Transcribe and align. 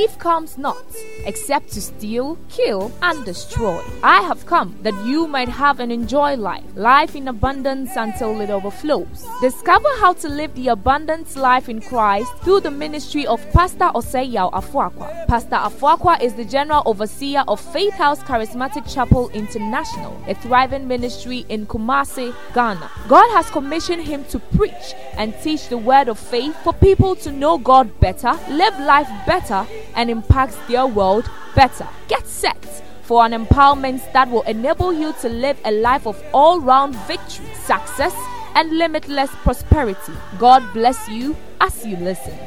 thief 0.00 0.18
comes 0.18 0.56
not 0.56 0.82
except 1.26 1.70
to 1.72 1.80
steal, 1.80 2.38
kill, 2.48 2.90
and 3.02 3.22
destroy. 3.26 3.82
I 4.02 4.22
have 4.22 4.46
come 4.46 4.78
that 4.80 4.94
you 5.04 5.26
might 5.26 5.50
have 5.50 5.78
and 5.78 5.92
enjoy 5.92 6.36
life, 6.36 6.64
life 6.74 7.14
in 7.14 7.28
abundance 7.28 7.90
until 7.96 8.40
it 8.40 8.48
overflows. 8.48 9.26
Discover 9.42 9.90
how 9.98 10.14
to 10.14 10.28
live 10.28 10.54
the 10.54 10.68
abundance 10.68 11.36
life 11.36 11.68
in 11.68 11.82
Christ 11.82 12.32
through 12.38 12.60
the 12.60 12.70
ministry 12.70 13.26
of 13.26 13.38
Pastor 13.52 13.90
Oseyao 13.94 14.50
Afuakwa. 14.52 15.26
Pastor 15.26 15.56
Afuakwa 15.56 16.18
is 16.22 16.32
the 16.32 16.46
general 16.46 16.82
overseer 16.86 17.44
of 17.46 17.60
Faith 17.60 17.92
House 17.94 18.20
Charismatic 18.20 18.90
Chapel 18.90 19.28
International, 19.30 20.16
a 20.26 20.34
thriving 20.34 20.88
ministry 20.88 21.44
in 21.50 21.66
Kumasi, 21.66 22.34
Ghana. 22.54 22.90
God 23.06 23.28
has 23.36 23.50
commissioned 23.50 24.04
him 24.04 24.24
to 24.30 24.38
preach 24.38 24.94
and 25.18 25.34
teach 25.42 25.68
the 25.68 25.76
word 25.76 26.08
of 26.08 26.18
faith 26.18 26.56
for 26.64 26.72
people 26.72 27.14
to 27.16 27.30
know 27.30 27.58
God 27.58 28.00
better, 28.00 28.32
live 28.48 28.78
life 28.80 29.10
better, 29.26 29.66
and 29.94 30.10
impact 30.10 30.56
their 30.68 30.86
world 30.86 31.30
better. 31.54 31.86
Get 32.08 32.26
set 32.26 32.64
for 33.02 33.24
an 33.24 33.32
empowerment 33.32 34.12
that 34.12 34.30
will 34.30 34.42
enable 34.42 34.92
you 34.92 35.12
to 35.20 35.28
live 35.28 35.58
a 35.64 35.70
life 35.70 36.06
of 36.06 36.22
all 36.32 36.60
round 36.60 36.94
victory, 37.06 37.52
success, 37.54 38.14
and 38.54 38.76
limitless 38.76 39.30
prosperity. 39.42 40.12
God 40.38 40.62
bless 40.72 41.08
you 41.08 41.36
as 41.60 41.86
you 41.86 41.96
listen. 41.96 42.38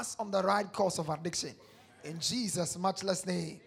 us 0.00 0.16
on 0.18 0.30
the 0.30 0.42
right 0.42 0.72
course 0.72 0.98
of 0.98 1.10
addiction. 1.10 1.54
In 2.04 2.18
Jesus' 2.18 2.78
matchless 2.78 3.26
name. 3.26 3.60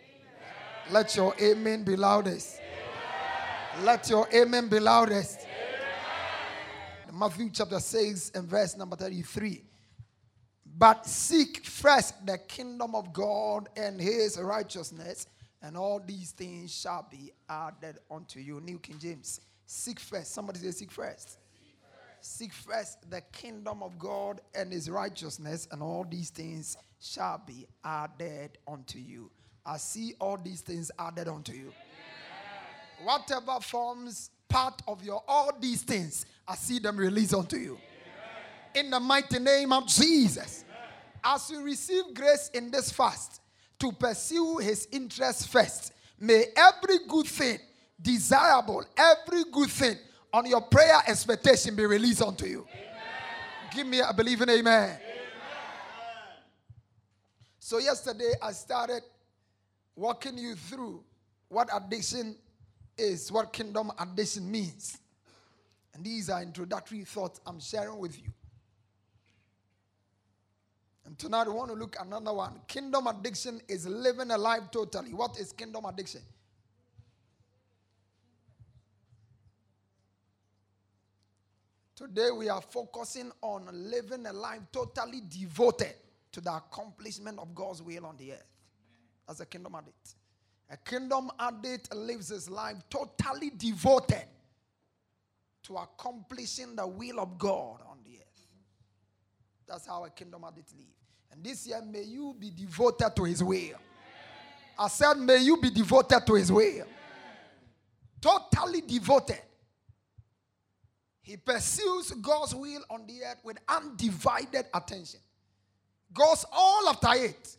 Let 0.89 1.15
your 1.15 1.35
amen 1.39 1.83
be 1.83 1.95
loudest. 1.95 2.59
Let 3.83 4.09
your 4.09 4.27
amen 4.33 4.67
be 4.67 4.79
loudest. 4.79 5.42
Matthew 7.15 7.51
chapter 7.53 7.79
6 7.79 8.31
and 8.33 8.47
verse 8.47 8.75
number 8.75 8.95
33. 8.95 9.61
But 10.75 11.05
seek 11.05 11.63
first 11.63 12.25
the 12.25 12.39
kingdom 12.39 12.95
of 12.95 13.13
God 13.13 13.69
and 13.77 14.01
his 14.01 14.39
righteousness, 14.41 15.27
and 15.61 15.77
all 15.77 16.01
these 16.03 16.31
things 16.31 16.73
shall 16.75 17.07
be 17.11 17.31
added 17.47 17.99
unto 18.09 18.39
you. 18.39 18.59
New 18.61 18.79
King 18.79 18.97
James. 18.97 19.41
Seek 19.67 19.99
first. 19.99 20.33
Somebody 20.33 20.57
say, 20.57 20.71
seek 20.71 20.91
first. 20.91 21.37
Seek 22.19 22.51
first 22.51 23.07
the 23.11 23.21
kingdom 23.31 23.83
of 23.83 23.99
God 23.99 24.41
and 24.55 24.73
his 24.73 24.89
righteousness, 24.89 25.67
and 25.71 25.83
all 25.83 26.07
these 26.09 26.31
things 26.31 26.77
shall 26.99 27.39
be 27.45 27.67
added 27.85 28.57
unto 28.67 28.97
you. 28.97 29.29
I 29.63 29.77
see 29.77 30.15
all 30.19 30.37
these 30.43 30.61
things 30.61 30.89
added 30.97 31.27
unto 31.27 31.53
you. 31.53 31.73
Whatever 33.03 33.59
forms 33.61 34.31
part 34.49 34.81
of 34.87 35.03
your 35.03 35.23
all 35.27 35.51
these 35.59 35.83
things, 35.83 36.25
I 36.47 36.55
see 36.55 36.79
them 36.79 36.97
released 36.97 37.33
unto 37.33 37.57
you. 37.57 37.77
In 38.75 38.89
the 38.89 38.99
mighty 38.99 39.39
name 39.39 39.71
of 39.71 39.87
Jesus. 39.87 40.65
As 41.23 41.49
you 41.49 41.61
receive 41.63 42.13
grace 42.13 42.49
in 42.53 42.69
this 42.69 42.91
fast 42.91 43.41
to 43.79 43.91
pursue 43.93 44.57
his 44.57 44.87
interest 44.91 45.47
first, 45.47 45.93
may 46.19 46.45
every 46.55 46.97
good 47.07 47.27
thing, 47.27 47.59
desirable, 48.01 48.83
every 48.97 49.43
good 49.51 49.69
thing 49.69 49.95
on 50.33 50.45
your 50.45 50.61
prayer 50.61 51.01
expectation 51.07 51.75
be 51.75 51.85
released 51.85 52.21
unto 52.21 52.45
you. 52.45 52.67
Amen. 52.69 52.91
Give 53.73 53.87
me 53.87 53.99
a 53.99 54.13
believing 54.13 54.49
amen. 54.49 54.89
amen. 54.89 54.99
So, 57.59 57.77
yesterday 57.77 58.33
I 58.41 58.51
started 58.51 59.03
walking 59.95 60.37
you 60.37 60.55
through 60.55 61.03
what 61.47 61.69
addiction 61.73 62.35
is, 62.97 63.31
what 63.31 63.53
kingdom 63.53 63.91
addiction 63.97 64.51
means. 64.51 64.97
And 65.93 66.03
these 66.03 66.29
are 66.29 66.41
introductory 66.41 67.03
thoughts 67.03 67.39
I'm 67.45 67.59
sharing 67.59 67.99
with 67.99 68.19
you. 68.21 68.29
And 71.05 71.17
tonight 71.17 71.47
we 71.47 71.53
want 71.53 71.69
to 71.69 71.75
look 71.77 71.95
at 71.99 72.05
another 72.05 72.33
one. 72.33 72.61
Kingdom 72.67 73.07
addiction 73.07 73.61
is 73.67 73.85
living 73.85 74.31
a 74.31 74.37
life 74.37 74.63
totally. 74.71 75.13
What 75.13 75.37
is 75.37 75.51
kingdom 75.51 75.85
addiction? 75.85 76.21
Today 81.95 82.31
we 82.31 82.49
are 82.49 82.61
focusing 82.61 83.31
on 83.41 83.67
living 83.71 84.25
a 84.25 84.33
life 84.33 84.61
totally 84.71 85.21
devoted 85.29 85.93
to 86.31 86.41
the 86.41 86.53
accomplishment 86.53 87.37
of 87.37 87.53
God's 87.53 87.81
will 87.81 88.05
on 88.05 88.17
the 88.17 88.33
earth. 88.33 88.47
As 89.29 89.39
a 89.39 89.45
kingdom 89.45 89.75
addict. 89.75 90.15
A 90.69 90.77
kingdom 90.77 91.29
addict 91.39 91.93
lives 91.93 92.29
his 92.29 92.49
life 92.49 92.77
totally 92.89 93.51
devoted 93.51 94.25
to 95.63 95.77
accomplishing 95.77 96.75
the 96.75 96.85
will 96.85 97.19
of 97.19 97.37
God 97.37 97.79
on 97.89 97.97
the 98.03 98.17
earth. 98.17 98.47
That's 99.67 99.87
how 99.87 100.03
a 100.05 100.09
kingdom 100.09 100.43
addict 100.45 100.73
lives. 100.73 100.89
And 101.31 101.43
this 101.43 101.65
year, 101.65 101.81
may 101.81 102.03
you 102.03 102.35
be 102.37 102.51
devoted 102.51 103.15
to 103.15 103.23
his 103.23 103.43
will. 103.43 103.77
I 104.77 104.87
said, 104.87 105.15
may 105.15 105.37
you 105.37 105.57
be 105.57 105.69
devoted 105.69 106.25
to 106.27 106.35
his 106.35 106.51
will. 106.51 106.85
Totally 108.21 108.81
devoted. 108.81 109.41
He 111.21 111.37
pursues 111.37 112.11
God's 112.11 112.53
will 112.53 112.81
on 112.89 113.07
the 113.07 113.23
earth 113.23 113.39
with 113.43 113.57
undivided 113.67 114.65
attention. 114.73 115.21
Goes 116.13 116.45
all 116.51 116.89
after 116.89 117.13
it 117.23 117.57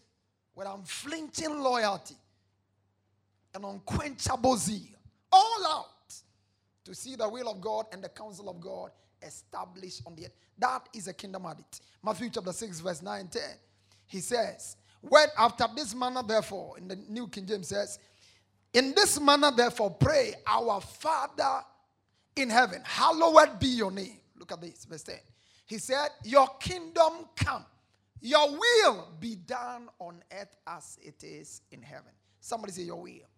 with 0.54 0.68
unflinching 0.68 1.60
loyalty 1.60 2.16
and 3.54 3.64
unquenchable 3.64 4.56
zeal. 4.56 4.98
All 5.32 5.66
out 5.66 5.93
to 6.84 6.94
see 6.94 7.16
the 7.16 7.28
will 7.28 7.48
of 7.48 7.60
God 7.60 7.86
and 7.92 8.02
the 8.02 8.08
counsel 8.08 8.48
of 8.48 8.60
God 8.60 8.90
established 9.22 10.02
on 10.06 10.14
the 10.14 10.26
earth. 10.26 10.34
That 10.58 10.88
is 10.94 11.08
a 11.08 11.12
kingdom 11.12 11.46
addict. 11.46 11.80
Matthew 12.02 12.30
chapter 12.30 12.52
6, 12.52 12.80
verse 12.80 13.02
9 13.02 13.20
and 13.20 13.32
10. 13.32 13.42
He 14.06 14.20
says, 14.20 14.76
When 15.00 15.26
after 15.38 15.66
this 15.74 15.94
manner, 15.94 16.22
therefore, 16.22 16.78
in 16.78 16.88
the 16.88 16.96
New 17.08 17.28
King 17.28 17.46
James 17.46 17.68
says, 17.68 17.98
In 18.72 18.94
this 18.94 19.20
manner, 19.20 19.50
therefore, 19.50 19.90
pray, 19.90 20.34
Our 20.46 20.80
Father 20.80 21.64
in 22.36 22.50
heaven, 22.50 22.82
hallowed 22.84 23.58
be 23.58 23.68
your 23.68 23.90
name. 23.90 24.18
Look 24.38 24.52
at 24.52 24.60
this, 24.60 24.84
verse 24.84 25.02
10. 25.04 25.16
He 25.66 25.78
said, 25.78 26.08
Your 26.24 26.48
kingdom 26.60 27.26
come, 27.36 27.64
your 28.20 28.52
will 28.52 29.08
be 29.18 29.36
done 29.36 29.88
on 29.98 30.22
earth 30.32 30.56
as 30.66 30.98
it 31.02 31.22
is 31.24 31.62
in 31.70 31.82
heaven. 31.82 32.12
Somebody 32.40 32.72
say. 32.72 32.82
Your 32.82 33.00
will. 33.00 33.28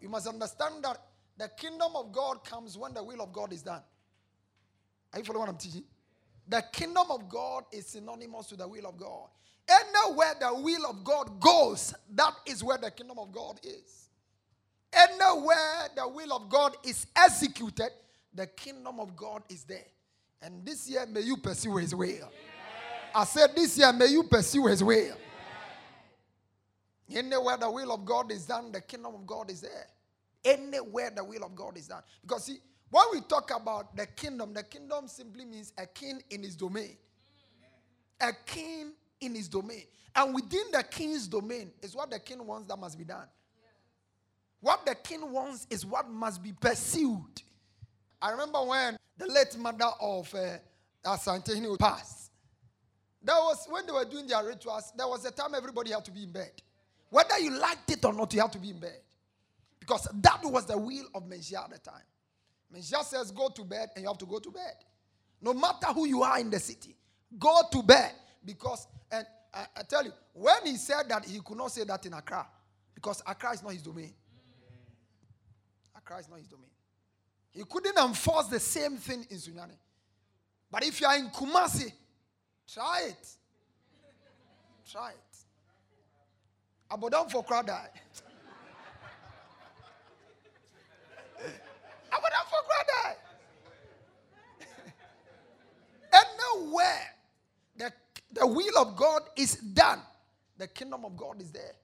You 0.00 0.08
must 0.08 0.26
understand 0.26 0.82
that 0.84 0.98
the 1.40 1.48
kingdom 1.48 1.92
of 1.96 2.12
God 2.12 2.44
comes 2.44 2.76
when 2.76 2.92
the 2.92 3.02
will 3.02 3.22
of 3.22 3.32
God 3.32 3.50
is 3.50 3.62
done. 3.62 3.80
Are 5.10 5.18
you 5.18 5.24
following 5.24 5.40
what 5.40 5.48
I'm 5.48 5.56
teaching? 5.56 5.84
The 6.46 6.62
kingdom 6.70 7.06
of 7.08 7.30
God 7.30 7.64
is 7.72 7.86
synonymous 7.86 8.48
to 8.48 8.56
the 8.56 8.68
will 8.68 8.86
of 8.86 8.98
God. 8.98 9.28
Anywhere 9.66 10.34
the 10.38 10.54
will 10.54 10.84
of 10.84 11.02
God 11.02 11.40
goes, 11.40 11.94
that 12.14 12.34
is 12.44 12.62
where 12.62 12.76
the 12.76 12.90
kingdom 12.90 13.18
of 13.18 13.32
God 13.32 13.58
is. 13.62 14.10
Anywhere 14.92 15.88
the 15.96 16.06
will 16.06 16.30
of 16.34 16.50
God 16.50 16.76
is 16.84 17.06
executed, 17.16 17.88
the 18.34 18.46
kingdom 18.46 19.00
of 19.00 19.16
God 19.16 19.42
is 19.48 19.64
there. 19.64 19.86
And 20.42 20.62
this 20.66 20.90
year, 20.90 21.06
may 21.06 21.22
you 21.22 21.38
pursue 21.38 21.76
his 21.78 21.94
will. 21.94 22.30
I 23.14 23.24
said, 23.24 23.56
This 23.56 23.78
year, 23.78 23.94
may 23.94 24.08
you 24.08 24.24
pursue 24.24 24.66
his 24.66 24.84
will. 24.84 25.16
Anywhere 27.10 27.56
the 27.56 27.70
will 27.70 27.92
of 27.92 28.04
God 28.04 28.30
is 28.30 28.44
done, 28.44 28.72
the 28.72 28.82
kingdom 28.82 29.14
of 29.14 29.26
God 29.26 29.50
is 29.50 29.62
there. 29.62 29.86
Anywhere 30.44 31.10
the 31.14 31.22
will 31.22 31.44
of 31.44 31.54
God 31.54 31.76
is 31.76 31.88
done. 31.88 32.02
Because, 32.22 32.44
see, 32.44 32.58
when 32.90 33.04
we 33.12 33.20
talk 33.20 33.50
about 33.54 33.96
the 33.96 34.06
kingdom, 34.06 34.52
the 34.52 34.62
kingdom 34.62 35.06
simply 35.06 35.44
means 35.44 35.72
a 35.78 35.86
king 35.86 36.22
in 36.30 36.42
his 36.42 36.56
domain. 36.56 36.96
A 38.20 38.32
king 38.46 38.92
in 39.20 39.34
his 39.34 39.48
domain. 39.48 39.84
And 40.14 40.34
within 40.34 40.64
the 40.72 40.82
king's 40.82 41.28
domain 41.28 41.70
is 41.82 41.94
what 41.94 42.10
the 42.10 42.18
king 42.18 42.44
wants 42.44 42.66
that 42.68 42.78
must 42.78 42.98
be 42.98 43.04
done. 43.04 43.26
What 44.60 44.84
the 44.84 44.94
king 44.94 45.30
wants 45.32 45.66
is 45.70 45.86
what 45.86 46.10
must 46.10 46.42
be 46.42 46.52
pursued. 46.52 47.42
I 48.20 48.30
remember 48.30 48.62
when 48.62 48.96
the 49.16 49.26
late 49.26 49.56
mother 49.56 49.90
of 50.00 50.34
uh, 50.34 50.58
Asante 51.04 51.78
passed. 51.78 52.30
That 53.22 53.38
was 53.38 53.66
when 53.68 53.86
they 53.86 53.92
were 53.92 54.04
doing 54.04 54.26
their 54.26 54.44
rituals, 54.44 54.92
there 54.96 55.06
was 55.06 55.24
a 55.24 55.30
time 55.30 55.54
everybody 55.54 55.92
had 55.92 56.04
to 56.06 56.10
be 56.10 56.24
in 56.24 56.32
bed. 56.32 56.52
Whether 57.10 57.38
you 57.38 57.50
liked 57.50 57.90
it 57.90 58.04
or 58.04 58.12
not, 58.12 58.32
you 58.34 58.40
had 58.40 58.52
to 58.52 58.58
be 58.58 58.70
in 58.70 58.78
bed. 58.78 58.98
Because 59.90 60.08
that 60.22 60.40
was 60.44 60.66
the 60.66 60.78
will 60.78 61.06
of 61.16 61.24
Manhyia 61.24 61.64
at 61.64 61.70
the 61.70 61.78
time. 61.78 62.02
Manhyia 62.72 63.02
says, 63.02 63.32
Go 63.32 63.48
to 63.48 63.64
bed, 63.64 63.90
and 63.96 64.04
you 64.04 64.08
have 64.08 64.18
to 64.18 64.26
go 64.26 64.38
to 64.38 64.50
bed. 64.52 64.76
No 65.42 65.52
matter 65.52 65.88
who 65.88 66.06
you 66.06 66.22
are 66.22 66.38
in 66.38 66.48
the 66.48 66.60
city, 66.60 66.94
go 67.36 67.56
to 67.72 67.82
bed. 67.82 68.12
Because, 68.44 68.86
and 69.10 69.26
I, 69.52 69.66
I 69.76 69.82
tell 69.82 70.04
you, 70.04 70.12
when 70.32 70.64
he 70.64 70.76
said 70.76 71.08
that, 71.08 71.24
he 71.24 71.40
could 71.40 71.56
not 71.56 71.72
say 71.72 71.82
that 71.82 72.06
in 72.06 72.12
Accra. 72.12 72.46
Because 72.94 73.20
Accra 73.26 73.52
is 73.52 73.64
not 73.64 73.72
his 73.72 73.82
domain. 73.82 74.12
Accra 75.96 76.18
is 76.18 76.28
not 76.28 76.38
his 76.38 76.46
domain. 76.46 76.70
He 77.50 77.64
couldn't 77.68 77.98
enforce 77.98 78.46
the 78.46 78.60
same 78.60 78.96
thing 78.96 79.26
in 79.28 79.38
Sunyani. 79.38 79.76
But 80.70 80.84
if 80.84 81.00
you 81.00 81.08
are 81.08 81.16
in 81.16 81.30
Kumasi, 81.30 81.92
try 82.72 83.06
it. 83.08 83.28
Try 84.88 85.10
it. 85.10 85.36
Abodam 86.92 87.28
for 87.28 87.42
crowd 87.42 87.66
die. 87.66 87.88
Abodam 92.12 92.44
for 92.50 92.62
crowd 92.66 92.86
die. 92.86 93.16
The 97.76 97.92
the 98.32 98.46
will 98.46 98.78
of 98.78 98.96
God 98.96 99.22
is 99.36 99.56
done, 99.56 100.00
the 100.56 100.68
kingdom 100.68 101.04
of 101.04 101.16
God 101.16 101.40
is 101.40 101.50
there. 101.50 101.74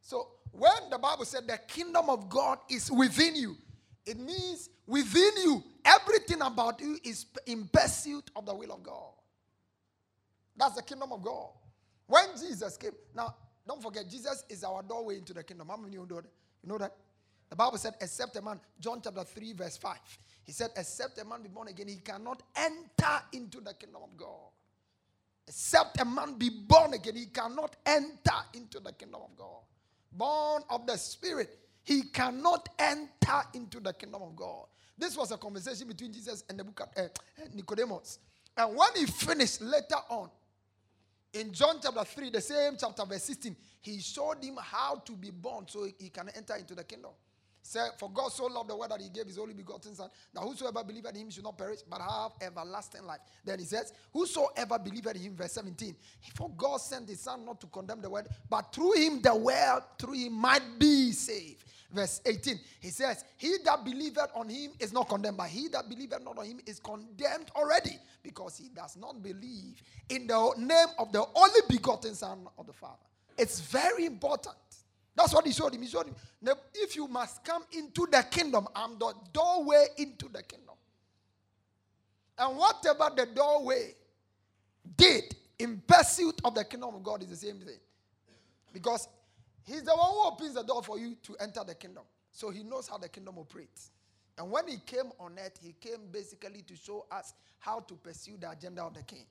So 0.00 0.28
when 0.52 0.90
the 0.90 0.98
Bible 0.98 1.24
said 1.24 1.46
the 1.46 1.58
kingdom 1.68 2.10
of 2.10 2.28
God 2.28 2.58
is 2.68 2.90
within 2.90 3.36
you, 3.36 3.56
it 4.04 4.18
means 4.18 4.68
within 4.86 5.30
you, 5.38 5.62
everything 5.84 6.42
about 6.42 6.80
you 6.80 6.98
is 7.04 7.26
in 7.46 7.68
pursuit 7.72 8.30
of 8.34 8.46
the 8.46 8.54
will 8.54 8.72
of 8.72 8.82
God. 8.82 9.12
That's 10.56 10.74
the 10.74 10.82
kingdom 10.82 11.12
of 11.12 11.22
God. 11.22 11.50
When 12.06 12.24
Jesus 12.38 12.76
came, 12.76 12.92
now 13.14 13.34
don't 13.66 13.82
forget, 13.82 14.08
Jesus 14.08 14.44
is 14.48 14.64
our 14.64 14.82
doorway 14.82 15.18
into 15.18 15.32
the 15.32 15.44
kingdom. 15.44 15.68
How 15.68 15.76
many 15.76 15.96
of 15.96 16.02
you 16.02 16.08
know 16.08 16.16
that? 16.16 16.24
You 16.62 16.68
know 16.68 16.78
that? 16.78 16.92
The 17.50 17.56
Bible 17.56 17.78
said, 17.78 17.94
except 18.00 18.36
a 18.36 18.42
man, 18.42 18.60
John 18.78 19.00
chapter 19.02 19.24
3, 19.24 19.52
verse 19.54 19.76
5. 19.76 19.98
He 20.44 20.52
said, 20.52 20.70
except 20.76 21.20
a 21.20 21.24
man 21.24 21.42
be 21.42 21.48
born 21.48 21.68
again, 21.68 21.88
he 21.88 21.96
cannot 21.96 22.42
enter 22.56 23.22
into 23.32 23.60
the 23.60 23.74
kingdom 23.74 24.02
of 24.02 24.16
God. 24.16 24.50
Except 25.46 26.00
a 26.00 26.04
man 26.04 26.34
be 26.38 26.48
born 26.48 26.94
again, 26.94 27.16
he 27.16 27.26
cannot 27.26 27.74
enter 27.84 28.36
into 28.54 28.78
the 28.78 28.92
kingdom 28.92 29.20
of 29.22 29.36
God. 29.36 29.62
Born 30.12 30.62
of 30.70 30.86
the 30.86 30.96
Spirit, 30.96 31.58
he 31.82 32.02
cannot 32.02 32.68
enter 32.78 33.42
into 33.54 33.80
the 33.80 33.92
kingdom 33.92 34.22
of 34.22 34.36
God. 34.36 34.66
This 34.96 35.16
was 35.16 35.32
a 35.32 35.36
conversation 35.36 35.88
between 35.88 36.12
Jesus 36.12 36.44
and 36.48 36.58
the 36.58 36.64
book 36.64 36.80
of, 36.80 37.04
uh, 37.04 37.08
Nicodemus. 37.54 38.18
And 38.56 38.76
when 38.76 38.90
he 38.94 39.06
finished 39.06 39.60
later 39.60 39.96
on, 40.08 40.30
in 41.32 41.52
John 41.52 41.78
chapter 41.82 42.04
3, 42.04 42.30
the 42.30 42.40
same 42.40 42.76
chapter, 42.78 43.04
verse 43.04 43.24
16, 43.24 43.56
he 43.80 44.00
showed 44.00 44.42
him 44.42 44.58
how 44.60 44.96
to 44.96 45.12
be 45.12 45.30
born 45.30 45.66
so 45.68 45.88
he 45.98 46.10
can 46.10 46.28
enter 46.30 46.56
into 46.56 46.74
the 46.74 46.84
kingdom. 46.84 47.12
Said, 47.62 47.90
For 47.98 48.10
God 48.10 48.32
so 48.32 48.46
loved 48.46 48.70
the 48.70 48.76
world 48.76 48.90
that 48.90 49.00
he 49.00 49.08
gave 49.08 49.26
his 49.26 49.38
only 49.38 49.54
begotten 49.54 49.94
Son, 49.94 50.08
that 50.32 50.40
whosoever 50.40 50.82
believed 50.82 51.06
in 51.06 51.14
him 51.14 51.30
should 51.30 51.44
not 51.44 51.58
perish, 51.58 51.80
but 51.88 52.00
have 52.00 52.32
everlasting 52.40 53.04
life. 53.04 53.20
Then 53.44 53.58
he 53.58 53.64
says, 53.64 53.92
Whosoever 54.12 54.78
believed 54.78 55.06
in 55.08 55.16
him, 55.16 55.36
verse 55.36 55.52
17, 55.52 55.94
for 56.34 56.50
God 56.56 56.78
sent 56.78 57.08
his 57.08 57.20
Son 57.20 57.44
not 57.44 57.60
to 57.60 57.66
condemn 57.66 58.00
the 58.00 58.10
world, 58.10 58.28
but 58.48 58.72
through 58.72 58.92
him 58.94 59.20
the 59.20 59.34
world, 59.34 59.82
through 59.98 60.14
him 60.14 60.32
might 60.32 60.78
be 60.78 61.12
saved. 61.12 61.64
Verse 61.92 62.20
18, 62.24 62.60
he 62.80 62.88
says, 62.88 63.24
He 63.36 63.56
that 63.64 63.84
believeth 63.84 64.30
on 64.34 64.48
him 64.48 64.72
is 64.78 64.92
not 64.92 65.08
condemned, 65.08 65.36
but 65.36 65.48
he 65.48 65.68
that 65.68 65.88
believeth 65.88 66.22
not 66.22 66.38
on 66.38 66.46
him 66.46 66.60
is 66.64 66.78
condemned 66.78 67.50
already, 67.56 67.98
because 68.22 68.56
he 68.56 68.68
does 68.68 68.96
not 68.96 69.22
believe 69.22 69.82
in 70.08 70.26
the 70.26 70.52
name 70.56 70.88
of 70.98 71.12
the 71.12 71.24
only 71.34 71.60
begotten 71.68 72.14
Son 72.14 72.46
of 72.56 72.66
the 72.66 72.72
Father. 72.72 72.96
It's 73.36 73.60
very 73.60 74.06
important. 74.06 74.56
That's 75.20 75.34
what 75.34 75.46
he 75.46 75.52
showed 75.52 75.74
him. 75.74 75.82
He 75.82 75.88
showed 75.88 76.06
him, 76.06 76.14
if 76.72 76.96
you 76.96 77.06
must 77.06 77.44
come 77.44 77.62
into 77.72 78.06
the 78.10 78.24
kingdom, 78.30 78.66
I'm 78.74 78.98
the 78.98 79.12
doorway 79.34 79.88
into 79.98 80.30
the 80.30 80.42
kingdom. 80.42 80.74
And 82.38 82.56
whatever 82.56 83.10
the 83.14 83.26
doorway 83.26 83.94
did 84.96 85.36
in 85.58 85.82
pursuit 85.86 86.40
of 86.42 86.54
the 86.54 86.64
kingdom 86.64 86.94
of 86.94 87.02
God 87.02 87.22
is 87.22 87.28
the 87.28 87.36
same 87.36 87.58
thing. 87.58 87.76
Because 88.72 89.08
he's 89.62 89.82
the 89.82 89.94
one 89.94 90.10
who 90.10 90.22
opens 90.22 90.54
the 90.54 90.62
door 90.62 90.82
for 90.82 90.98
you 90.98 91.16
to 91.22 91.36
enter 91.38 91.60
the 91.66 91.74
kingdom. 91.74 92.04
So 92.32 92.48
he 92.48 92.62
knows 92.62 92.88
how 92.88 92.96
the 92.96 93.10
kingdom 93.10 93.36
operates. 93.38 93.90
And 94.38 94.50
when 94.50 94.68
he 94.68 94.78
came 94.86 95.12
on 95.18 95.36
earth, 95.38 95.58
he 95.62 95.74
came 95.86 96.06
basically 96.10 96.62
to 96.62 96.76
show 96.76 97.04
us 97.10 97.34
how 97.58 97.80
to 97.80 97.94
pursue 97.94 98.38
the 98.40 98.50
agenda 98.50 98.82
of 98.82 98.94
the 98.94 99.02
king. 99.02 99.26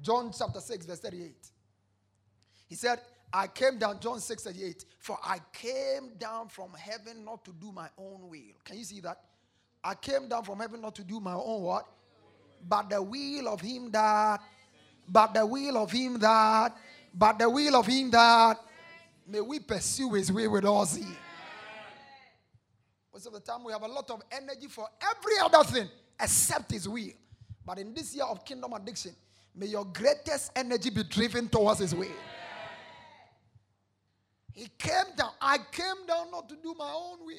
John 0.00 0.32
chapter 0.36 0.60
6, 0.60 0.86
verse 0.86 1.00
38. 1.00 1.34
He 2.68 2.74
said, 2.74 3.00
I 3.32 3.46
came 3.46 3.78
down, 3.78 3.98
John 4.00 4.20
6 4.20 4.42
38, 4.42 4.84
for 4.98 5.18
I 5.24 5.38
came 5.52 6.12
down 6.18 6.48
from 6.48 6.72
heaven 6.74 7.24
not 7.24 7.44
to 7.46 7.52
do 7.52 7.72
my 7.72 7.88
own 7.96 8.28
will. 8.28 8.40
Can 8.64 8.78
you 8.78 8.84
see 8.84 9.00
that? 9.00 9.18
I 9.82 9.94
came 9.94 10.28
down 10.28 10.44
from 10.44 10.60
heaven 10.60 10.80
not 10.80 10.94
to 10.96 11.04
do 11.04 11.18
my 11.18 11.34
own 11.34 11.62
what? 11.62 11.86
But 12.68 12.90
the 12.90 13.02
will 13.02 13.48
of 13.48 13.60
him 13.60 13.90
that, 13.90 14.40
but 15.08 15.34
the 15.34 15.44
will 15.44 15.78
of 15.78 15.90
him 15.90 16.18
that, 16.18 16.76
but 17.14 17.38
the 17.38 17.48
will 17.48 17.76
of 17.76 17.86
him 17.86 18.10
that, 18.10 18.58
may 19.26 19.40
we 19.40 19.58
pursue 19.58 20.12
his 20.12 20.30
way 20.30 20.46
with 20.46 20.64
all 20.64 20.84
zeal. 20.84 21.06
Most 23.12 23.26
of 23.26 23.32
the 23.32 23.40
time, 23.40 23.64
we 23.64 23.72
have 23.72 23.82
a 23.82 23.88
lot 23.88 24.10
of 24.10 24.22
energy 24.30 24.68
for 24.68 24.88
every 25.00 25.38
other 25.42 25.64
thing 25.64 25.88
except 26.20 26.70
his 26.70 26.88
will. 26.88 27.10
But 27.64 27.78
in 27.78 27.92
this 27.94 28.14
year 28.14 28.24
of 28.24 28.44
kingdom 28.44 28.72
addiction, 28.72 29.12
may 29.54 29.66
your 29.66 29.84
greatest 29.84 30.52
energy 30.54 30.90
be 30.90 31.02
driven 31.02 31.48
towards 31.48 31.80
his 31.80 31.94
will. 31.94 32.08
He 34.52 34.68
came 34.78 35.16
down. 35.16 35.30
I 35.40 35.58
came 35.70 36.06
down 36.06 36.30
not 36.30 36.48
to 36.50 36.56
do 36.56 36.74
my 36.78 36.90
own 36.90 37.24
will, 37.24 37.34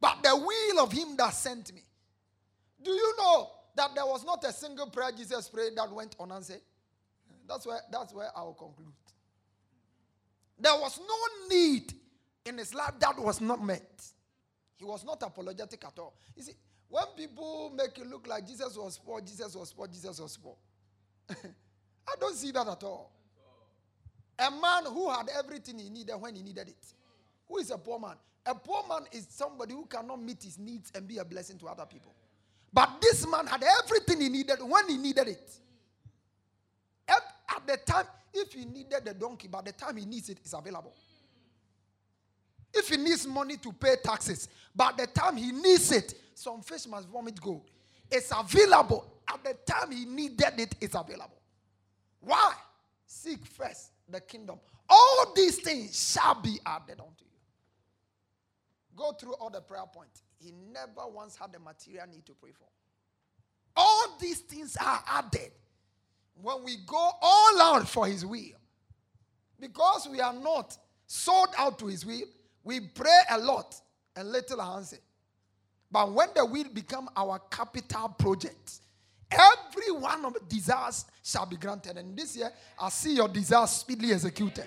but 0.00 0.22
the 0.22 0.36
will 0.36 0.84
of 0.84 0.92
him 0.92 1.16
that 1.16 1.34
sent 1.34 1.74
me. 1.74 1.82
Do 2.82 2.90
you 2.90 3.14
know 3.18 3.50
that 3.74 3.94
there 3.94 4.06
was 4.06 4.24
not 4.24 4.44
a 4.44 4.52
single 4.52 4.86
prayer 4.86 5.10
Jesus 5.16 5.48
prayed 5.48 5.76
that 5.76 5.92
went 5.92 6.14
unanswered? 6.18 6.60
That's 7.48 7.66
where, 7.66 7.80
that's 7.90 8.12
where 8.12 8.28
I 8.36 8.42
will 8.42 8.54
conclude. 8.54 8.92
There 10.58 10.74
was 10.74 10.98
no 10.98 11.56
need 11.56 11.92
in 12.44 12.58
his 12.58 12.74
life 12.74 12.94
that 13.00 13.18
was 13.18 13.40
not 13.40 13.62
met. 13.62 14.02
He 14.76 14.84
was 14.84 15.04
not 15.04 15.22
apologetic 15.22 15.84
at 15.84 15.98
all. 15.98 16.14
You 16.36 16.42
see, 16.42 16.54
when 16.88 17.04
people 17.16 17.72
make 17.74 17.98
it 17.98 18.06
look 18.06 18.26
like 18.26 18.46
Jesus 18.46 18.76
was 18.76 18.98
poor, 18.98 19.20
Jesus 19.20 19.54
was 19.54 19.72
poor, 19.72 19.86
Jesus 19.86 20.20
was 20.20 20.36
poor, 20.36 20.56
I 21.30 22.14
don't 22.18 22.34
see 22.34 22.52
that 22.52 22.66
at 22.66 22.82
all. 22.82 23.12
A 24.38 24.50
man 24.50 24.84
who 24.86 25.10
had 25.10 25.28
everything 25.36 25.78
he 25.78 25.90
needed 25.90 26.14
when 26.16 26.36
he 26.36 26.42
needed 26.42 26.68
it. 26.68 26.94
Who 27.48 27.58
is 27.58 27.70
a 27.70 27.78
poor 27.78 27.98
man? 27.98 28.14
A 28.46 28.54
poor 28.54 28.84
man 28.88 29.02
is 29.12 29.26
somebody 29.28 29.74
who 29.74 29.84
cannot 29.86 30.22
meet 30.22 30.42
his 30.42 30.58
needs 30.58 30.92
and 30.94 31.08
be 31.08 31.18
a 31.18 31.24
blessing 31.24 31.58
to 31.58 31.66
other 31.66 31.86
people. 31.86 32.14
But 32.72 33.00
this 33.00 33.26
man 33.26 33.46
had 33.46 33.64
everything 33.82 34.20
he 34.20 34.28
needed 34.28 34.58
when 34.62 34.88
he 34.88 34.96
needed 34.96 35.28
it. 35.28 35.50
At 37.08 37.66
the 37.66 37.76
time, 37.78 38.04
if 38.32 38.52
he 38.52 38.64
needed 38.64 39.04
the 39.04 39.14
donkey, 39.14 39.48
by 39.48 39.62
the 39.62 39.72
time 39.72 39.96
he 39.96 40.04
needs 40.04 40.28
it, 40.28 40.38
it's 40.44 40.52
available. 40.52 40.94
If 42.72 42.90
he 42.90 42.96
needs 42.96 43.26
money 43.26 43.56
to 43.56 43.72
pay 43.72 43.96
taxes, 44.02 44.48
by 44.74 44.92
the 44.96 45.06
time 45.06 45.36
he 45.36 45.50
needs 45.50 45.90
it, 45.90 46.14
some 46.34 46.62
fish 46.62 46.86
must 46.86 47.08
vomit 47.08 47.40
gold. 47.40 47.62
It's 48.10 48.30
available. 48.30 49.04
At 49.26 49.42
the 49.42 49.54
time 49.70 49.90
he 49.90 50.04
needed 50.04 50.58
it, 50.58 50.74
it's 50.80 50.94
available. 50.94 51.40
Why? 52.20 52.52
Seek 53.06 53.44
first 53.44 53.90
the 54.08 54.20
kingdom. 54.20 54.58
All 54.88 55.32
these 55.34 55.58
things 55.58 56.12
shall 56.12 56.40
be 56.40 56.58
added 56.64 57.00
unto 57.00 57.24
you. 57.24 57.38
Go 58.96 59.12
through 59.12 59.34
all 59.34 59.50
the 59.50 59.60
prayer 59.60 59.84
points. 59.92 60.22
He 60.38 60.52
never 60.72 61.08
once 61.08 61.36
had 61.36 61.52
the 61.52 61.58
material 61.58 62.06
need 62.10 62.24
to 62.26 62.32
pray 62.32 62.50
for. 62.52 62.68
All 63.76 64.16
these 64.20 64.40
things 64.40 64.76
are 64.80 65.02
added 65.06 65.52
when 66.40 66.64
we 66.64 66.76
go 66.86 67.10
all 67.20 67.60
out 67.60 67.88
for 67.88 68.06
his 68.06 68.24
will. 68.24 68.58
Because 69.60 70.08
we 70.10 70.20
are 70.20 70.32
not 70.32 70.76
sold 71.06 71.48
out 71.56 71.78
to 71.80 71.86
his 71.86 72.06
will, 72.06 72.26
we 72.64 72.80
pray 72.80 73.20
a 73.30 73.38
lot 73.38 73.74
and 74.16 74.30
little 74.30 74.60
answer. 74.60 74.98
But 75.90 76.12
when 76.12 76.28
the 76.34 76.44
will 76.44 76.68
become 76.72 77.08
our 77.16 77.40
capital 77.50 78.08
project, 78.10 78.80
Every 79.30 79.92
one 79.92 80.24
of 80.24 80.34
the 80.34 80.40
desires 80.48 81.04
shall 81.22 81.46
be 81.46 81.56
granted. 81.56 81.98
And 81.98 82.16
this 82.16 82.36
year, 82.36 82.50
I 82.80 82.88
see 82.88 83.16
your 83.16 83.28
desires 83.28 83.70
speedily 83.70 84.12
executed. 84.12 84.64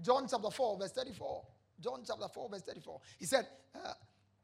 John 0.00 0.26
chapter 0.28 0.50
4, 0.50 0.78
verse 0.78 0.92
34. 0.92 1.42
John 1.80 2.02
chapter 2.06 2.28
4, 2.28 2.48
verse 2.50 2.62
34. 2.62 3.00
He 3.18 3.26
said, 3.26 3.46
uh, 3.74 3.92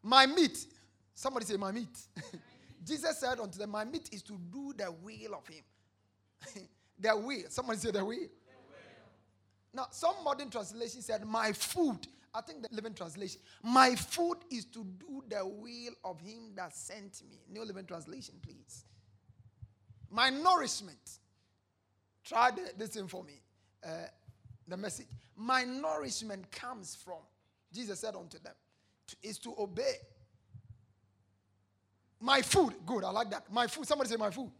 My 0.02 0.26
meat, 0.26 0.66
somebody 1.14 1.46
say, 1.46 1.56
My 1.56 1.72
meat. 1.72 1.96
Jesus 2.84 3.18
said 3.18 3.38
unto 3.40 3.58
them, 3.58 3.70
My 3.70 3.84
meat 3.84 4.08
is 4.12 4.22
to 4.22 4.38
do 4.52 4.72
the 4.76 4.90
will 4.90 5.34
of 5.34 5.46
him. 5.46 5.64
the 6.98 7.16
will. 7.16 7.42
Somebody 7.48 7.78
say, 7.78 7.90
The 7.90 8.04
will. 8.04 8.16
The 8.16 8.16
will. 8.16 8.28
Now, 9.72 9.86
some 9.90 10.14
modern 10.24 10.50
translation 10.50 11.02
said, 11.02 11.24
My 11.24 11.52
food 11.52 12.06
I 12.38 12.40
think 12.40 12.62
the 12.62 12.68
Living 12.70 12.94
Translation. 12.94 13.40
My 13.64 13.96
food 13.96 14.36
is 14.48 14.64
to 14.66 14.84
do 14.84 15.24
the 15.28 15.44
will 15.44 15.92
of 16.04 16.20
him 16.20 16.52
that 16.54 16.72
sent 16.72 17.22
me. 17.28 17.40
New 17.50 17.64
Living 17.64 17.84
Translation, 17.84 18.36
please. 18.40 18.84
My 20.08 20.30
nourishment. 20.30 21.18
Try 22.24 22.52
the, 22.52 22.70
this 22.78 22.90
thing 22.90 23.08
for 23.08 23.24
me. 23.24 23.40
Uh, 23.84 23.88
the 24.68 24.76
message. 24.76 25.08
My 25.36 25.64
nourishment 25.64 26.48
comes 26.52 26.96
from, 27.04 27.18
Jesus 27.72 27.98
said 27.98 28.14
unto 28.14 28.38
them, 28.38 28.54
to, 29.08 29.16
is 29.22 29.38
to 29.38 29.52
obey. 29.58 29.94
My 32.20 32.40
food, 32.40 32.74
good, 32.86 33.02
I 33.02 33.10
like 33.10 33.30
that. 33.30 33.52
My 33.52 33.66
food, 33.66 33.86
somebody 33.86 34.10
say 34.10 34.16
my 34.16 34.30
food. 34.30 34.50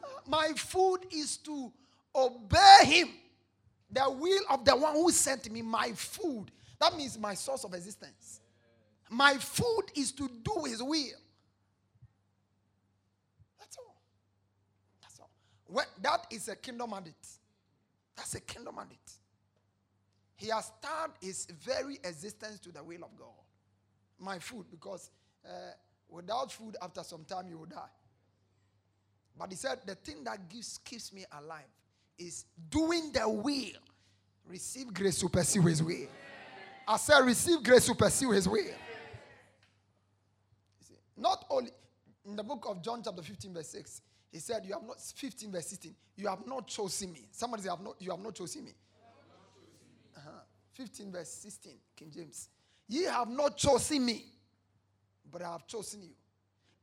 My 0.00 0.06
food, 0.08 0.30
my 0.30 0.52
food 0.56 0.98
is 1.10 1.36
to 1.38 1.70
obey 2.14 2.84
him, 2.84 3.08
the 3.90 4.10
will 4.10 4.44
of 4.48 4.64
the 4.64 4.74
one 4.74 4.94
who 4.94 5.10
sent 5.10 5.50
me. 5.50 5.60
My 5.60 5.92
food 5.92 6.50
that 6.82 6.96
means 6.96 7.16
my 7.16 7.34
source 7.34 7.62
of 7.62 7.74
existence. 7.74 8.40
My 9.08 9.34
food 9.34 9.84
is 9.94 10.10
to 10.12 10.28
do 10.42 10.64
his 10.64 10.82
will. 10.82 11.16
That's 13.56 13.78
all. 13.78 14.02
That's 15.00 15.20
all. 15.20 15.30
When, 15.66 15.84
that 16.02 16.26
is 16.32 16.48
a 16.48 16.56
kingdom 16.56 16.90
mandate. 16.90 17.14
That's 18.16 18.34
a 18.34 18.40
kingdom 18.40 18.74
mandate. 18.74 18.98
He 20.34 20.48
has 20.48 20.72
turned 20.82 21.12
his 21.20 21.46
very 21.64 22.00
existence 22.02 22.58
to 22.60 22.72
the 22.72 22.82
will 22.82 23.04
of 23.04 23.16
God. 23.16 23.28
My 24.18 24.40
food, 24.40 24.66
because 24.68 25.10
uh, 25.46 25.50
without 26.08 26.50
food, 26.50 26.76
after 26.82 27.04
some 27.04 27.24
time, 27.24 27.46
you 27.48 27.58
will 27.58 27.66
die. 27.66 27.94
But 29.38 29.50
he 29.50 29.56
said, 29.56 29.78
the 29.86 29.94
thing 29.94 30.24
that 30.24 30.48
gives, 30.48 30.78
keeps 30.78 31.12
me 31.12 31.26
alive 31.38 31.62
is 32.18 32.44
doing 32.68 33.12
the 33.12 33.28
will. 33.28 33.80
Receive 34.48 34.92
grace 34.92 35.20
to 35.20 35.28
pursue 35.28 35.62
his 35.62 35.80
will. 35.80 36.08
I 36.86 36.96
said, 36.96 37.20
receive 37.20 37.62
grace 37.62 37.86
to 37.86 37.94
pursue 37.94 38.30
his 38.32 38.48
will. 38.48 38.64
Not 41.16 41.44
only 41.50 41.70
in 42.24 42.36
the 42.36 42.42
book 42.42 42.64
of 42.68 42.82
John, 42.82 43.02
chapter 43.04 43.22
15, 43.22 43.54
verse 43.54 43.68
6, 43.68 44.02
he 44.32 44.38
said, 44.38 44.64
You 44.64 44.74
have 44.74 44.82
not 44.82 45.00
15, 45.00 45.52
verse 45.52 45.66
16, 45.66 45.94
you 46.16 46.28
have 46.28 46.46
not 46.46 46.66
chosen 46.66 47.12
me. 47.12 47.28
Somebody 47.30 47.64
say, 47.64 47.68
have 47.68 47.80
not, 47.80 47.96
you 47.98 48.10
have 48.10 48.20
not 48.20 48.34
chosen 48.34 48.64
me. 48.64 48.72
Uh-huh. 50.16 50.30
15, 50.72 51.12
verse 51.12 51.28
16, 51.28 51.72
King 51.96 52.10
James. 52.10 52.48
Ye 52.88 53.04
have 53.04 53.28
not 53.28 53.56
chosen 53.56 54.04
me, 54.04 54.24
but 55.30 55.42
I 55.42 55.52
have 55.52 55.66
chosen 55.66 56.02
you. 56.02 56.14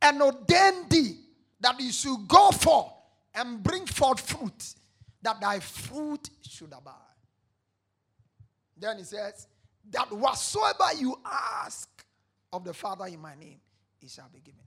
And 0.02 0.22
ordained 0.22 0.90
thee 0.90 1.18
that 1.60 1.80
you 1.80 1.92
should 1.92 2.28
go 2.28 2.52
forth 2.52 2.94
and 3.36 3.62
bring 3.62 3.86
forth 3.86 4.22
fruit, 4.22 4.74
that 5.22 5.42
thy 5.42 5.60
fruit 5.60 6.30
should 6.42 6.72
abide. 6.72 6.94
Then 8.78 8.98
he 8.98 9.04
says, 9.04 9.48
That 9.92 10.12
whatsoever 10.12 10.94
you 10.98 11.20
ask 11.26 11.90
of 12.54 12.64
the 12.64 12.74
Father 12.74 13.06
in 13.08 13.20
my 13.20 13.36
name, 13.36 13.60
it 14.02 14.10
shall 14.10 14.30
be 14.32 14.40
given. 14.40 14.62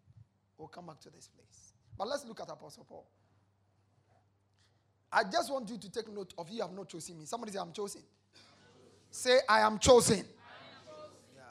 We'll 0.59 0.69
come 0.69 0.87
back 0.87 1.01
to 1.01 1.11
this 1.11 1.29
place. 1.29 1.73
But 1.97 2.09
let's 2.09 2.25
look 2.27 2.41
at 2.41 2.51
Apostle 2.51 2.85
Paul. 2.89 3.07
I 5.13 5.25
just 5.25 5.53
want 5.53 5.69
you 5.69 5.77
to 5.79 5.91
take 5.91 6.13
note 6.13 6.33
of 6.39 6.49
you 6.49 6.63
have 6.63 6.73
not 6.73 6.89
chosen 6.89 7.19
me. 7.19 7.27
Somebody 7.27 7.53
say, 7.53 7.59
I'm 7.59 7.73
chosen. 7.73 8.03
Say, 9.11 9.39
I 9.49 9.61
am 9.61 9.79
chosen. 9.79 10.17
I 10.17 10.21
am 10.21 10.25
chosen. 10.87 11.11
Yeah. 11.37 11.43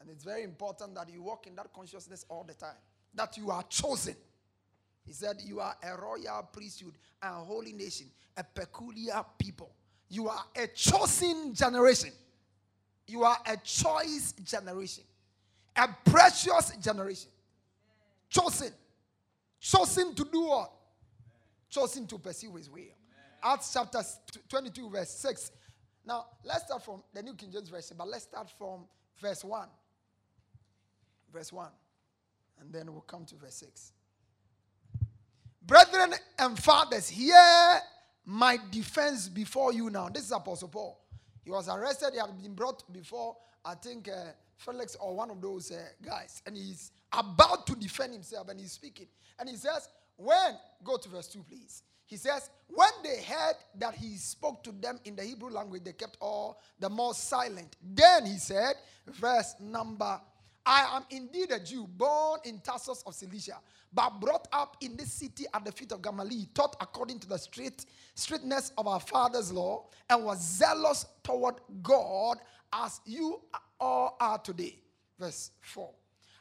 And 0.00 0.10
it's 0.10 0.22
very 0.22 0.44
important 0.44 0.94
that 0.94 1.08
you 1.12 1.22
walk 1.22 1.48
in 1.48 1.56
that 1.56 1.72
consciousness 1.72 2.24
all 2.28 2.44
the 2.44 2.54
time. 2.54 2.76
That 3.14 3.36
you 3.36 3.50
are 3.50 3.64
chosen. 3.64 4.14
He 5.04 5.12
said, 5.12 5.36
You 5.44 5.60
are 5.60 5.74
a 5.82 5.96
royal 5.96 6.48
priesthood, 6.52 6.94
a 7.22 7.32
holy 7.32 7.72
nation, 7.72 8.06
a 8.36 8.44
peculiar 8.44 9.24
people. 9.36 9.72
You 10.08 10.28
are 10.28 10.44
a 10.54 10.68
chosen 10.68 11.54
generation. 11.54 12.10
You 13.06 13.24
are 13.24 13.38
a 13.46 13.56
choice 13.58 14.32
generation, 14.44 15.04
a 15.76 15.88
precious 16.04 16.72
generation. 16.80 17.30
Chosen. 18.28 18.72
Chosen 19.60 20.14
to 20.14 20.24
do 20.24 20.46
what? 20.46 20.72
Chosen 21.70 22.06
to 22.08 22.18
pursue 22.18 22.54
his 22.56 22.68
will. 22.68 22.82
Acts 23.42 23.72
chapter 23.72 24.00
22, 24.48 24.90
verse 24.90 25.10
6. 25.10 25.52
Now, 26.04 26.26
let's 26.44 26.64
start 26.64 26.84
from 26.84 27.02
the 27.12 27.22
New 27.22 27.34
King 27.34 27.50
James 27.52 27.68
Version, 27.68 27.96
but 27.98 28.08
let's 28.08 28.24
start 28.24 28.50
from 28.58 28.84
verse 29.20 29.44
1. 29.44 29.68
Verse 31.32 31.52
1. 31.52 31.68
And 32.60 32.72
then 32.72 32.92
we'll 32.92 33.02
come 33.02 33.24
to 33.26 33.34
verse 33.36 33.54
6. 33.54 33.92
Brethren 35.62 36.14
and 36.38 36.58
fathers, 36.58 37.08
hear 37.08 37.80
my 38.24 38.58
defense 38.70 39.28
before 39.28 39.72
you 39.72 39.90
now. 39.90 40.08
This 40.08 40.24
is 40.24 40.32
Apostle 40.32 40.68
Paul. 40.68 41.00
He 41.46 41.52
was 41.52 41.68
arrested, 41.68 42.10
he 42.12 42.18
had 42.18 42.36
been 42.42 42.54
brought 42.54 42.92
before, 42.92 43.36
I 43.64 43.76
think, 43.76 44.08
uh, 44.08 44.32
Felix 44.56 44.96
or 44.96 45.14
one 45.14 45.30
of 45.30 45.40
those 45.40 45.70
uh, 45.70 45.76
guys. 46.04 46.42
And 46.44 46.56
he's 46.56 46.90
about 47.12 47.68
to 47.68 47.76
defend 47.76 48.14
himself 48.14 48.48
and 48.48 48.58
he's 48.58 48.72
speaking. 48.72 49.06
And 49.38 49.48
he 49.48 49.54
says, 49.54 49.88
When, 50.16 50.58
go 50.82 50.96
to 50.96 51.08
verse 51.08 51.28
2, 51.28 51.44
please. 51.48 51.84
He 52.04 52.16
says, 52.16 52.50
When 52.66 52.90
they 53.04 53.22
heard 53.22 53.54
that 53.78 53.94
he 53.94 54.16
spoke 54.16 54.64
to 54.64 54.72
them 54.72 54.98
in 55.04 55.14
the 55.14 55.22
Hebrew 55.22 55.50
language, 55.50 55.84
they 55.84 55.92
kept 55.92 56.16
all 56.20 56.60
the 56.80 56.90
more 56.90 57.14
silent. 57.14 57.76
Then 57.80 58.26
he 58.26 58.38
said, 58.38 58.74
verse 59.06 59.54
number 59.60 60.20
I 60.66 60.96
am 60.96 61.04
indeed 61.10 61.52
a 61.52 61.60
Jew, 61.60 61.86
born 61.86 62.40
in 62.44 62.58
Tarsus 62.58 63.04
of 63.06 63.14
Cilicia, 63.14 63.58
but 63.92 64.20
brought 64.20 64.48
up 64.52 64.76
in 64.80 64.96
this 64.96 65.12
city 65.12 65.44
at 65.54 65.64
the 65.64 65.70
feet 65.70 65.92
of 65.92 66.02
Gamaliel, 66.02 66.46
taught 66.52 66.76
according 66.80 67.20
to 67.20 67.28
the 67.28 67.38
straight, 67.38 67.86
straightness 68.16 68.72
of 68.76 68.88
our 68.88 68.98
father's 68.98 69.52
law, 69.52 69.86
and 70.10 70.24
was 70.24 70.40
zealous 70.40 71.06
toward 71.22 71.54
God 71.82 72.38
as 72.72 73.00
you 73.06 73.40
all 73.78 74.16
are 74.20 74.38
today. 74.38 74.76
Verse 75.20 75.52
4. 75.60 75.88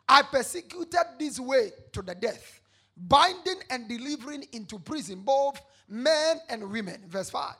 I 0.09 0.23
persecuted 0.23 0.99
this 1.19 1.39
way 1.39 1.71
to 1.93 2.01
the 2.01 2.15
death, 2.15 2.61
binding 2.97 3.59
and 3.69 3.87
delivering 3.87 4.45
into 4.53 4.79
prison 4.79 5.21
both 5.21 5.61
men 5.87 6.37
and 6.49 6.71
women. 6.71 7.03
Verse 7.07 7.29
5. 7.29 7.53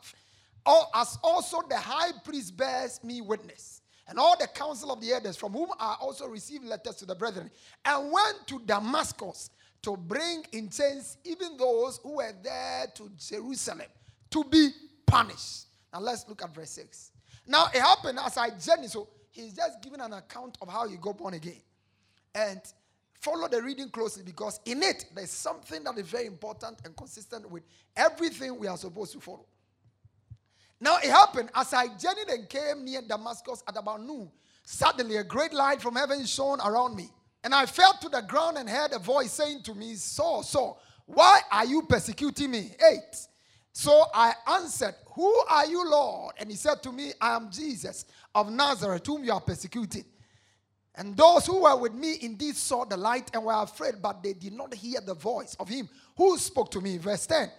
Or 0.66 0.86
as 0.96 1.20
also 1.24 1.62
the 1.70 1.78
high 1.78 2.12
priest 2.24 2.58
bears 2.58 3.04
me 3.04 3.22
witness 3.22 3.82
and 4.08 4.20
all 4.20 4.38
the 4.40 4.48
council 4.48 4.92
of 4.92 5.02
the 5.02 5.12
elders, 5.12 5.36
from 5.36 5.54
whom 5.54 5.70
I 5.80 5.96
also 6.00 6.28
received 6.28 6.66
letters 6.66 6.96
to 6.98 7.06
the 7.06 7.16
brethren, 7.16 7.50
and 7.84 8.12
went 8.12 8.48
to 8.48 8.60
Damascus 8.60 9.50
to 9.82 9.98
bring 9.98 10.44
in 10.52 10.70
chains 10.70 11.18
even 11.24 11.58
those 11.58 12.00
who 12.04 12.18
were 12.18 12.34
there 12.44 12.88
to 12.96 13.10
Jerusalem 13.18 13.88
to 14.32 14.44
be 14.44 14.70
punished. 15.06 15.68
Now 15.94 16.00
let's 16.00 16.28
look 16.28 16.44
at 16.44 16.54
verse 16.54 16.72
6. 16.72 17.12
Now 17.48 17.68
it 17.74 17.82
happened 17.82 18.20
as 18.24 18.38
I 18.38 18.50
journeyed, 18.50 18.90
so 18.90 19.08
he's 19.32 19.54
just 19.56 19.82
giving 19.82 20.02
an 20.02 20.14
account 20.14 20.58
of 20.62 20.70
how 20.70 20.88
he 20.88 20.98
got 20.98 21.18
born 21.18 21.36
again. 21.36 21.62
And 22.34 22.62
follow 23.20 23.48
the 23.48 23.62
reading 23.62 23.90
closely 23.90 24.24
because 24.24 24.60
in 24.66 24.84
it 24.84 25.06
there's 25.16 25.32
something 25.32 25.84
that 25.84 25.98
is 25.98 26.08
very 26.08 26.26
important 26.26 26.80
and 26.84 26.96
consistent 26.96 27.50
with 27.50 27.64
everything 27.96 28.58
we 28.58 28.68
are 28.68 28.78
supposed 28.78 29.14
to 29.14 29.20
follow. 29.20 29.46
Now 30.86 30.98
it 30.98 31.10
happened 31.10 31.50
as 31.56 31.74
I 31.74 31.88
journeyed 31.88 32.30
and 32.30 32.48
came 32.48 32.86
near 32.86 33.02
Damascus 33.02 33.64
at 33.68 33.76
about 33.76 34.04
noon. 34.04 34.30
Suddenly, 34.64 35.16
a 35.16 35.24
great 35.24 35.52
light 35.52 35.82
from 35.82 35.96
heaven 35.96 36.24
shone 36.28 36.60
around 36.62 36.96
me. 36.96 37.10
And 37.44 37.56
I 37.56 37.66
fell 37.66 37.94
to 38.02 38.08
the 38.08 38.22
ground 38.22 38.60
and 38.60 38.70
heard 38.70 38.94
a 38.94 39.00
voice 39.00 39.32
saying 39.32 39.64
to 39.64 39.74
me, 39.74 39.96
Saul, 39.96 40.44
Saul, 40.44 40.80
why 41.08 41.40
are 41.52 41.66
you 41.66 41.82
persecuting 41.90 42.52
me? 42.52 42.70
Eight. 42.92 43.18
So 43.72 44.06
I 44.14 44.34
answered, 44.48 44.94
Who 45.16 45.34
are 45.50 45.66
you, 45.66 45.90
Lord? 45.90 46.36
And 46.38 46.52
he 46.52 46.56
said 46.56 46.84
to 46.84 46.92
me, 46.92 47.14
I 47.20 47.36
am 47.36 47.50
Jesus 47.50 48.06
of 48.36 48.52
Nazareth, 48.52 49.08
whom 49.08 49.24
you 49.24 49.34
are 49.34 49.42
persecuting. 49.42 50.06
And 50.94 51.18
those 51.18 51.48
who 51.48 51.64
were 51.64 51.78
with 51.78 51.96
me 51.96 52.18
indeed 52.22 52.56
saw 52.56 52.86
the 52.86 52.96
light 52.96 53.32
and 53.34 53.44
were 53.44 53.60
afraid, 53.60 53.96
but 54.04 54.22
they 54.22 54.34
did 54.34 54.54
not 54.54 54.72
hear 54.76 55.02
the 55.02 55.16
voice 55.16 55.56
of 55.60 55.68
him 55.68 55.90
who 56.16 56.38
spoke 56.38 56.70
to 56.72 56.80
me. 56.80 57.00
Verse 57.00 57.26
10. 57.26 57.50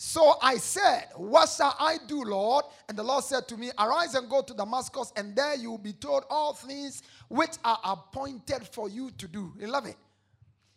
So 0.00 0.36
I 0.40 0.58
said, 0.58 1.08
What 1.16 1.48
shall 1.48 1.74
I 1.76 1.98
do, 2.06 2.22
Lord? 2.22 2.64
And 2.88 2.96
the 2.96 3.02
Lord 3.02 3.24
said 3.24 3.48
to 3.48 3.56
me, 3.56 3.72
Arise 3.76 4.14
and 4.14 4.30
go 4.30 4.42
to 4.42 4.54
Damascus, 4.54 5.12
and 5.16 5.34
there 5.34 5.56
you 5.56 5.72
will 5.72 5.78
be 5.78 5.92
told 5.92 6.22
all 6.30 6.54
things 6.54 7.02
which 7.28 7.56
are 7.64 7.80
appointed 7.82 8.68
for 8.68 8.88
you 8.88 9.10
to 9.18 9.26
do. 9.26 9.52
11. 9.58 9.94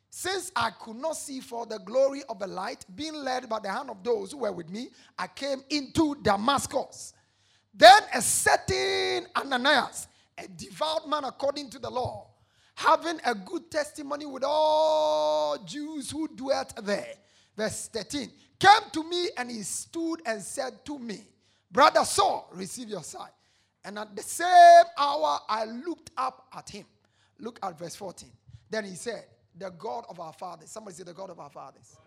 Since 0.10 0.52
I 0.56 0.72
could 0.72 0.96
not 0.96 1.16
see 1.16 1.40
for 1.40 1.68
the 1.68 1.78
glory 1.78 2.24
of 2.30 2.40
the 2.40 2.48
light, 2.48 2.84
being 2.96 3.14
led 3.14 3.48
by 3.48 3.60
the 3.60 3.72
hand 3.72 3.92
of 3.92 4.04
those 4.04 4.32
who 4.32 4.40
were 4.40 4.52
with 4.52 4.70
me, 4.72 4.90
I 5.18 5.28
came 5.28 5.64
into 5.70 6.16
Damascus. 6.24 7.14
Then 7.72 8.02
a 8.16 8.22
certain 8.24 9.28
Ananias, 9.36 10.08
a 10.36 10.48
devout 10.48 11.08
man 11.08 11.26
according 11.26 11.70
to 11.70 11.80
the 11.80 11.92
law, 11.92 12.28
having 12.74 13.20
a 13.24 13.36
good 13.36 13.70
testimony 13.70 14.26
with 14.26 14.44
all 14.44 15.60
Jews 15.64 16.10
who 16.10 16.28
dwelt 16.28 16.74
there. 16.84 17.14
Verse 17.56 17.88
13 17.94 18.32
came 18.62 18.90
to 18.94 19.04
me 19.04 19.30
and 19.38 19.50
he 19.50 19.64
stood 19.64 20.22
and 20.26 20.42
said 20.42 20.86
to 20.86 21.00
me, 21.00 21.22
Brother 21.72 22.06
Saul, 22.06 22.50
receive 22.54 22.90
your 22.90 23.04
sight. 23.04 23.32
And 23.84 23.98
at 23.98 24.16
the 24.16 24.22
same 24.22 24.86
hour, 24.98 25.40
I 25.50 25.66
looked 25.66 26.12
up 26.16 26.48
at 26.56 26.70
him. 26.70 26.86
Look 27.40 27.60
at 27.64 27.78
verse 27.80 27.96
14. 27.96 28.30
Then 28.70 28.86
he 28.86 28.94
said, 28.94 29.26
The 29.58 29.72
God 29.72 30.06
of 30.08 30.20
our 30.20 30.34
fathers. 30.34 30.70
Somebody 30.70 30.96
say, 30.96 31.04
The 31.04 31.14
God 31.14 31.32
of 31.32 31.40
our 31.40 31.50
fathers. 31.50 31.98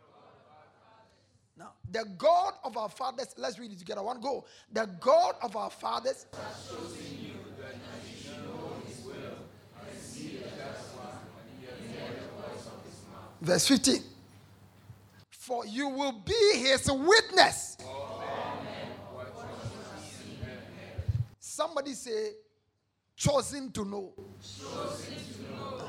Now, 1.57 1.73
the 1.91 2.05
God 2.19 2.55
of 2.65 2.77
our 2.77 2.89
fathers, 2.89 3.35
let's 3.37 3.59
read 3.59 3.73
it 3.73 3.79
together. 3.79 4.03
One 4.03 4.21
go. 4.21 4.45
The 4.73 4.89
God 5.01 5.35
of 5.43 5.57
our 5.57 5.71
fathers. 5.71 6.27
Verse 13.41 13.69
15 13.69 14.14
for 15.45 15.67
you 15.67 15.89
will 15.89 16.13
be 16.13 16.57
his 16.57 16.91
witness. 16.91 17.77
Somebody 21.39 21.93
say, 21.93 22.31
chosen 23.15 23.71
to 23.73 23.85
know. 23.85 24.15
Chosen 24.43 25.15
to 25.15 25.53
know. 25.53 25.89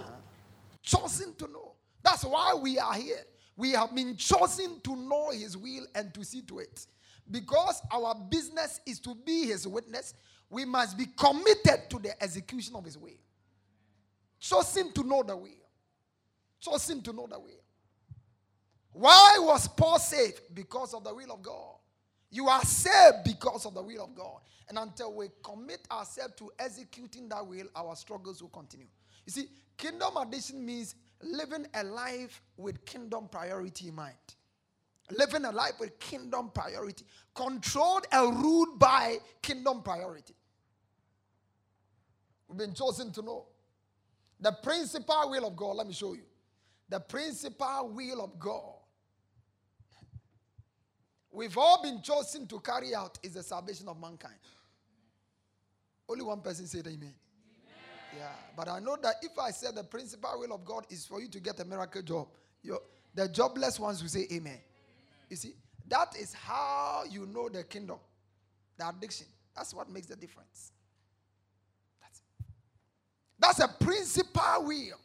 Chosen 0.81 1.35
to 1.35 1.47
know. 1.47 1.71
That's 2.03 2.25
why 2.25 2.53
we 2.61 2.77
are 2.77 2.95
here. 2.95 3.23
We 3.55 3.71
have 3.71 3.95
been 3.95 4.17
chosen 4.17 4.81
to 4.81 4.95
know 4.95 5.29
his 5.31 5.55
will 5.55 5.85
and 5.95 6.13
to 6.13 6.25
see 6.25 6.41
to 6.43 6.59
it. 6.59 6.85
Because 7.31 7.81
our 7.91 8.13
business 8.13 8.81
is 8.85 8.99
to 8.99 9.15
be 9.15 9.45
his 9.45 9.65
witness, 9.65 10.15
we 10.49 10.65
must 10.65 10.97
be 10.97 11.05
committed 11.17 11.89
to 11.89 11.99
the 11.99 12.21
execution 12.21 12.75
of 12.75 12.83
his 12.83 12.97
will. 12.97 13.17
Chosen 14.37 14.91
to 14.91 15.03
know 15.03 15.23
the 15.23 15.35
will. 15.35 15.49
Chosen 16.59 17.01
to 17.03 17.13
know 17.13 17.25
the 17.25 17.39
will. 17.39 17.64
Why 18.95 19.35
was 19.41 19.67
Paul 19.67 19.99
saved? 19.99 20.39
Because 20.53 20.93
of 20.93 21.03
the 21.03 21.13
will 21.13 21.33
of 21.33 21.43
God. 21.43 21.75
You 22.31 22.47
are 22.47 22.61
saved 22.61 23.25
because 23.25 23.65
of 23.65 23.73
the 23.73 23.81
will 23.81 24.05
of 24.05 24.15
God. 24.15 24.39
And 24.69 24.77
until 24.77 25.13
we 25.13 25.27
commit 25.43 25.85
ourselves 25.91 26.35
to 26.37 26.49
executing 26.57 27.27
that 27.27 27.45
will, 27.45 27.67
our 27.75 27.93
struggles 27.97 28.41
will 28.41 28.49
continue. 28.49 28.87
You 29.25 29.33
see, 29.33 29.47
kingdom 29.75 30.15
addition 30.15 30.65
means 30.65 30.95
living 31.21 31.67
a 31.73 31.83
life 31.83 32.41
with 32.55 32.85
kingdom 32.85 33.27
priority 33.29 33.89
in 33.89 33.95
mind. 33.95 34.15
Living 35.11 35.43
a 35.43 35.51
life 35.51 35.73
with 35.77 35.99
kingdom 35.99 36.49
priority, 36.53 37.03
controlled 37.33 38.07
and 38.13 38.41
ruled 38.41 38.79
by 38.79 39.17
kingdom 39.41 39.81
priority. 39.83 40.35
We've 42.47 42.57
been 42.57 42.73
chosen 42.73 43.11
to 43.11 43.21
know 43.21 43.45
the 44.39 44.53
principal 44.53 45.31
will 45.31 45.45
of 45.47 45.57
God. 45.57 45.75
Let 45.75 45.87
me 45.87 45.93
show 45.93 46.13
you. 46.13 46.23
The 46.87 47.01
principal 47.01 47.91
will 47.93 48.23
of 48.23 48.39
God 48.39 48.74
we've 51.35 51.57
all 51.57 51.81
been 51.83 52.01
chosen 52.01 52.47
to 52.47 52.59
carry 52.59 52.95
out 52.95 53.19
is 53.21 53.33
the 53.33 53.43
salvation 53.43 53.87
of 53.87 53.99
mankind. 53.99 54.35
Only 56.07 56.23
one 56.23 56.41
person 56.41 56.67
said 56.67 56.87
amen. 56.87 56.97
amen. 56.97 57.13
Yeah, 58.17 58.27
but 58.55 58.69
I 58.69 58.79
know 58.79 58.97
that 59.01 59.15
if 59.21 59.37
I 59.37 59.51
said 59.51 59.75
the 59.75 59.83
principal 59.83 60.39
will 60.39 60.53
of 60.53 60.63
God 60.63 60.85
is 60.89 61.05
for 61.05 61.19
you 61.19 61.27
to 61.29 61.39
get 61.39 61.59
a 61.59 61.65
miracle 61.65 62.01
job, 62.01 62.27
the 63.13 63.27
jobless 63.29 63.79
ones 63.79 64.01
will 64.01 64.09
say 64.09 64.27
amen. 64.31 64.59
You 65.29 65.35
see, 65.35 65.55
that 65.87 66.15
is 66.19 66.33
how 66.33 67.03
you 67.09 67.25
know 67.25 67.49
the 67.49 67.63
kingdom, 67.63 67.97
the 68.77 68.89
addiction. 68.89 69.27
That's 69.55 69.73
what 69.73 69.89
makes 69.89 70.07
the 70.07 70.15
difference. 70.15 70.71
That's, 72.01 72.21
That's 73.39 73.59
a 73.59 73.83
principal 73.83 74.65
will. 74.65 74.99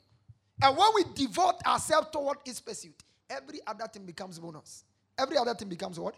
And 0.63 0.77
when 0.77 0.89
we 0.95 1.05
devote 1.15 1.63
ourselves 1.67 2.09
toward 2.13 2.39
its 2.45 2.61
pursuit, 2.61 3.03
every 3.29 3.61
other 3.67 3.87
thing 3.87 4.05
becomes 4.05 4.39
bonus. 4.39 4.85
Every 5.21 5.37
other 5.37 5.55
thing 5.55 5.69
becomes 5.69 6.01
what? 6.01 6.15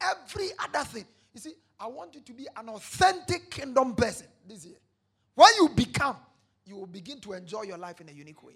Every 0.00 0.48
other 0.58 0.84
thing. 0.84 1.04
You 1.32 1.40
see, 1.40 1.54
I 1.78 1.86
want 1.86 2.14
you 2.14 2.20
to 2.20 2.32
be 2.32 2.48
an 2.56 2.68
authentic 2.68 3.50
kingdom 3.50 3.94
person 3.94 4.26
this 4.48 4.66
year. 4.66 4.78
When 5.34 5.48
you 5.58 5.68
become, 5.68 6.16
you 6.64 6.76
will 6.76 6.86
begin 6.86 7.20
to 7.20 7.34
enjoy 7.34 7.62
your 7.62 7.78
life 7.78 8.00
in 8.00 8.08
a 8.08 8.12
unique 8.12 8.42
way. 8.42 8.54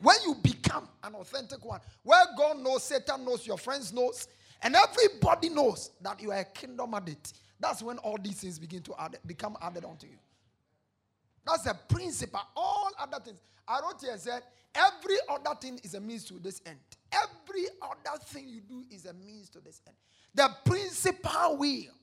When 0.00 0.16
you 0.24 0.36
become 0.36 0.88
an 1.02 1.14
authentic 1.14 1.64
one, 1.64 1.80
where 2.02 2.22
God 2.36 2.58
knows, 2.58 2.84
Satan 2.84 3.24
knows, 3.24 3.46
your 3.46 3.58
friends 3.58 3.92
knows, 3.92 4.28
and 4.62 4.76
everybody 4.76 5.48
knows 5.48 5.90
that 6.00 6.20
you 6.22 6.30
are 6.30 6.38
a 6.38 6.44
kingdom 6.44 6.94
addict, 6.94 7.34
that's 7.58 7.82
when 7.82 7.98
all 7.98 8.16
these 8.22 8.40
things 8.40 8.58
begin 8.58 8.82
to 8.82 8.94
add, 8.98 9.18
become 9.26 9.56
added 9.60 9.84
onto 9.84 10.06
you. 10.06 10.16
That's 11.46 11.62
the 11.62 11.74
principle. 11.88 12.40
All 12.56 12.90
other 12.98 13.18
things. 13.24 13.38
I 13.66 13.80
wrote 13.82 14.00
here 14.00 14.12
and 14.12 14.20
said, 14.20 14.42
every 14.74 15.16
other 15.28 15.58
thing 15.60 15.80
is 15.82 15.94
a 15.94 16.00
means 16.00 16.24
to 16.26 16.34
this 16.34 16.60
end. 16.66 16.78
Every 17.12 17.66
other 17.82 18.18
thing 18.24 18.48
you 18.48 18.60
do 18.60 18.84
is 18.90 19.06
a 19.06 19.12
means 19.12 19.48
to 19.50 19.60
this 19.60 19.80
end. 19.86 19.96
The 20.34 20.48
principal 20.64 21.56
will. 21.56 21.94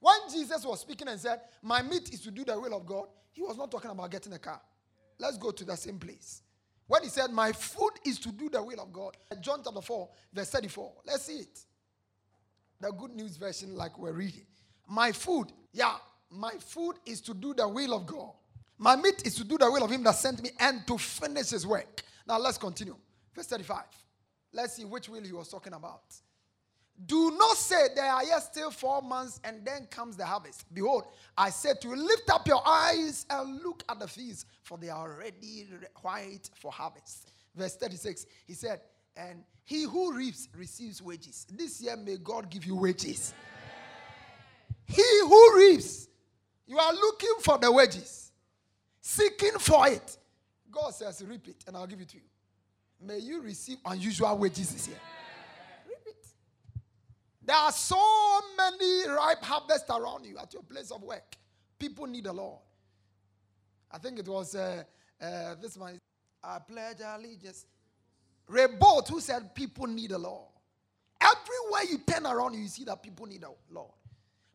When 0.00 0.16
Jesus 0.32 0.64
was 0.64 0.80
speaking 0.80 1.08
and 1.08 1.20
said, 1.20 1.40
My 1.62 1.82
meat 1.82 2.12
is 2.12 2.20
to 2.22 2.30
do 2.30 2.44
the 2.44 2.58
will 2.58 2.74
of 2.74 2.86
God, 2.86 3.06
he 3.32 3.42
was 3.42 3.56
not 3.56 3.70
talking 3.70 3.90
about 3.90 4.10
getting 4.10 4.32
a 4.32 4.38
car. 4.38 4.60
Let's 5.18 5.36
go 5.36 5.50
to 5.50 5.64
the 5.64 5.76
same 5.76 5.98
place. 5.98 6.42
When 6.86 7.02
he 7.02 7.08
said, 7.08 7.30
My 7.30 7.52
food 7.52 7.92
is 8.04 8.18
to 8.20 8.30
do 8.30 8.48
the 8.48 8.62
will 8.62 8.80
of 8.80 8.92
God, 8.92 9.16
John 9.40 9.60
chapter 9.62 9.80
4, 9.80 10.08
verse 10.32 10.50
34. 10.50 10.92
Let's 11.06 11.24
see 11.24 11.40
it. 11.40 11.60
The 12.80 12.90
good 12.92 13.14
news 13.14 13.36
version, 13.36 13.76
like 13.76 13.98
we're 13.98 14.12
reading. 14.12 14.46
My 14.88 15.12
food, 15.12 15.52
yeah, 15.72 15.96
my 16.30 16.52
food 16.58 16.94
is 17.04 17.20
to 17.22 17.34
do 17.34 17.52
the 17.52 17.68
will 17.68 17.94
of 17.94 18.06
God. 18.06 18.32
My 18.82 18.96
meat 18.96 19.26
is 19.26 19.34
to 19.34 19.44
do 19.44 19.58
the 19.58 19.70
will 19.70 19.84
of 19.84 19.90
him 19.90 20.02
that 20.04 20.14
sent 20.14 20.42
me 20.42 20.50
and 20.58 20.86
to 20.86 20.96
finish 20.96 21.50
his 21.50 21.66
work. 21.66 22.02
Now 22.26 22.38
let's 22.38 22.56
continue. 22.56 22.96
Verse 23.34 23.46
35. 23.46 23.82
Let's 24.54 24.72
see 24.72 24.86
which 24.86 25.06
will 25.10 25.22
he 25.22 25.32
was 25.32 25.48
talking 25.48 25.74
about. 25.74 26.02
Do 27.04 27.30
not 27.36 27.58
say 27.58 27.88
there 27.94 28.10
are 28.10 28.24
yet 28.24 28.42
still 28.42 28.70
four 28.70 29.02
months 29.02 29.38
and 29.44 29.62
then 29.66 29.86
comes 29.90 30.16
the 30.16 30.24
harvest. 30.24 30.64
Behold, 30.72 31.04
I 31.36 31.50
said 31.50 31.82
to 31.82 31.88
you, 31.88 31.96
lift 31.96 32.30
up 32.30 32.48
your 32.48 32.66
eyes 32.66 33.26
and 33.28 33.62
look 33.62 33.84
at 33.86 34.00
the 34.00 34.08
fields, 34.08 34.46
for 34.62 34.78
they 34.78 34.88
are 34.88 35.12
already 35.12 35.68
white 36.00 36.48
for 36.54 36.72
harvest. 36.72 37.28
Verse 37.54 37.76
36, 37.76 38.24
he 38.46 38.54
said, 38.54 38.80
and 39.14 39.44
he 39.64 39.84
who 39.84 40.14
reaps 40.14 40.48
receives 40.56 41.02
wages. 41.02 41.46
This 41.52 41.82
year 41.82 41.98
may 41.98 42.16
God 42.16 42.48
give 42.48 42.64
you 42.64 42.76
wages. 42.76 43.34
He 44.86 45.20
who 45.20 45.58
reaps, 45.58 46.08
you 46.66 46.78
are 46.78 46.94
looking 46.94 47.34
for 47.40 47.58
the 47.58 47.70
wages, 47.70 48.29
seeking 49.00 49.58
for 49.58 49.88
it. 49.88 50.16
God 50.70 50.90
says, 50.94 51.24
reap 51.26 51.48
it, 51.48 51.64
and 51.66 51.76
I'll 51.76 51.86
give 51.86 52.00
it 52.00 52.08
to 52.10 52.16
you. 52.16 52.22
May 53.02 53.18
you 53.18 53.42
receive 53.42 53.78
unusual 53.84 54.36
wages 54.38 54.72
this 54.72 54.88
year. 54.88 54.98
There 57.42 57.56
are 57.56 57.72
so 57.72 57.98
many 58.56 59.08
ripe 59.08 59.42
harvests 59.42 59.90
around 59.90 60.26
you 60.26 60.38
at 60.38 60.52
your 60.52 60.62
place 60.62 60.90
of 60.90 61.02
work. 61.02 61.36
People 61.78 62.06
need 62.06 62.24
the 62.24 62.32
Lord. 62.32 62.60
I 63.90 63.98
think 63.98 64.18
it 64.18 64.28
was 64.28 64.54
uh, 64.54 64.84
uh, 65.20 65.54
this 65.60 65.76
man. 65.76 65.98
I 66.44 66.58
pledge 66.58 66.98
allegiance. 67.04 67.66
Rebot 68.48 69.08
who 69.08 69.20
said 69.20 69.54
people 69.54 69.86
need 69.86 70.10
the 70.10 70.18
Lord. 70.18 70.48
Everywhere 71.20 71.82
you 71.90 71.98
turn 72.06 72.26
around, 72.26 72.54
you 72.54 72.68
see 72.68 72.84
that 72.84 73.02
people 73.02 73.26
need 73.26 73.40
the 73.40 73.52
Lord. 73.70 73.92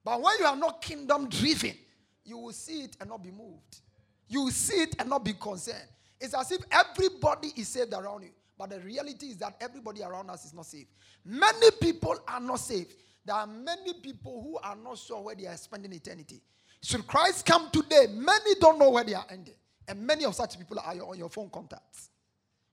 But 0.04 0.22
when 0.22 0.36
you 0.40 0.46
are 0.46 0.56
not 0.56 0.82
kingdom 0.82 1.28
driven, 1.28 1.76
you 2.24 2.38
will 2.38 2.54
see 2.54 2.84
it 2.84 2.98
and 3.00 3.10
not 3.10 3.24
be 3.24 3.32
moved. 3.32 3.82
You 4.28 4.50
see 4.52 4.84
it 4.84 4.96
and 5.00 5.10
not 5.10 5.24
be 5.24 5.34
concerned. 5.34 5.88
It's 6.20 6.34
as 6.34 6.52
if 6.52 6.62
everybody 6.72 7.52
is 7.56 7.68
saved 7.68 7.94
around 7.94 8.24
you. 8.24 8.32
But 8.58 8.70
the 8.70 8.80
reality 8.80 9.28
is 9.28 9.38
that 9.38 9.56
everybody 9.60 10.02
around 10.02 10.30
us 10.30 10.46
is 10.46 10.54
not 10.54 10.66
safe. 10.66 10.88
Many 11.26 11.72
people 11.82 12.18
are 12.28 12.40
not 12.40 12.60
safe. 12.60 12.88
There 13.26 13.36
are 13.36 13.48
many 13.48 13.94
people 13.94 14.42
who 14.42 14.58
are 14.58 14.76
not 14.76 14.98
sure 14.98 15.22
where 15.22 15.36
they 15.36 15.48
are 15.48 15.58
spending 15.58 15.92
eternity. 15.92 16.42
Should 16.82 17.06
Christ 17.08 17.46
come 17.46 17.70
today, 17.72 18.06
many 18.14 18.56
don't 18.62 18.80
know 18.80 18.92
where 18.92 19.04
they 19.04 19.16
are 19.16 19.26
ending. 19.30 19.56
And 19.88 20.06
many 20.06 20.26
of 20.26 20.36
such 20.36 20.58
people 20.58 20.80
are 20.80 20.94
on 20.94 21.18
your 21.18 21.30
phone 21.30 21.50
contacts. 21.50 22.10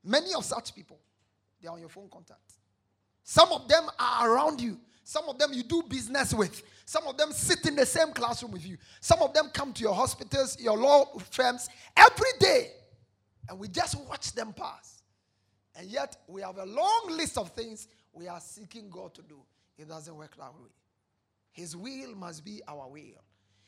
Many 0.05 0.35
of 0.35 0.45
such 0.45 0.75
people, 0.75 0.99
they 1.61 1.69
are 1.69 1.73
on 1.73 1.81
your 1.81 1.89
phone 1.89 2.09
contacts. 2.11 2.57
Some 3.25 3.51
of 3.53 3.69
them 3.69 3.85
are 3.99 4.31
around 4.31 4.61
you. 4.61 4.79
Some 5.05 5.29
of 5.29 5.39
them 5.39 5.53
you 5.53 5.63
do 5.63 5.83
business 5.83 6.33
with. 6.33 6.63
Some 6.85 7.07
of 7.07 7.17
them 7.17 7.33
sit 7.33 7.67
in 7.67 7.77
the 7.77 7.87
same 7.87 8.13
classroom 8.13 8.53
with 8.53 8.67
you. 8.67 8.77
Some 9.01 9.21
of 9.21 9.35
them 9.35 9.51
come 9.53 9.73
to 9.73 9.83
your 9.83 9.95
hospitals, 9.95 10.61
your 10.61 10.77
law 10.77 11.07
firms 11.31 11.69
every 11.97 12.31
day. 12.39 12.71
And 13.49 13.59
we 13.59 13.69
just 13.69 13.99
watch 14.09 14.33
them 14.33 14.53
pass. 14.53 15.03
And 15.75 15.89
yet, 15.89 16.17
we 16.29 16.43
have 16.43 16.59
a 16.59 16.65
long 16.67 17.07
list 17.11 17.39
of 17.39 17.51
things 17.51 17.89
we 18.13 18.29
are 18.29 18.41
seeking 18.41 18.91
God 18.91 19.15
to 19.15 19.23
do. 19.23 19.41
It 19.79 19.89
doesn't 19.89 20.15
work 20.15 20.37
that 20.37 20.55
way. 20.55 20.69
His 21.51 21.77
will 21.77 22.15
must 22.15 22.45
be 22.45 22.61
our 22.67 22.89
will, 22.89 23.23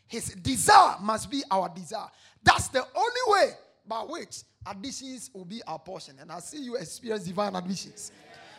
His 0.06 0.26
desire 0.26 0.96
must 1.00 1.30
be 1.30 1.42
our 1.50 1.68
desire. 1.68 2.08
That's 2.42 2.68
the 2.68 2.80
only 2.94 3.20
way 3.26 3.52
by 3.86 4.00
which 4.00 4.42
additions 4.66 5.30
will 5.34 5.44
be 5.44 5.62
our 5.66 5.78
portion. 5.78 6.16
And 6.20 6.32
I 6.32 6.40
see 6.40 6.58
you 6.58 6.76
experience 6.76 7.24
divine 7.24 7.54
additions. 7.54 8.12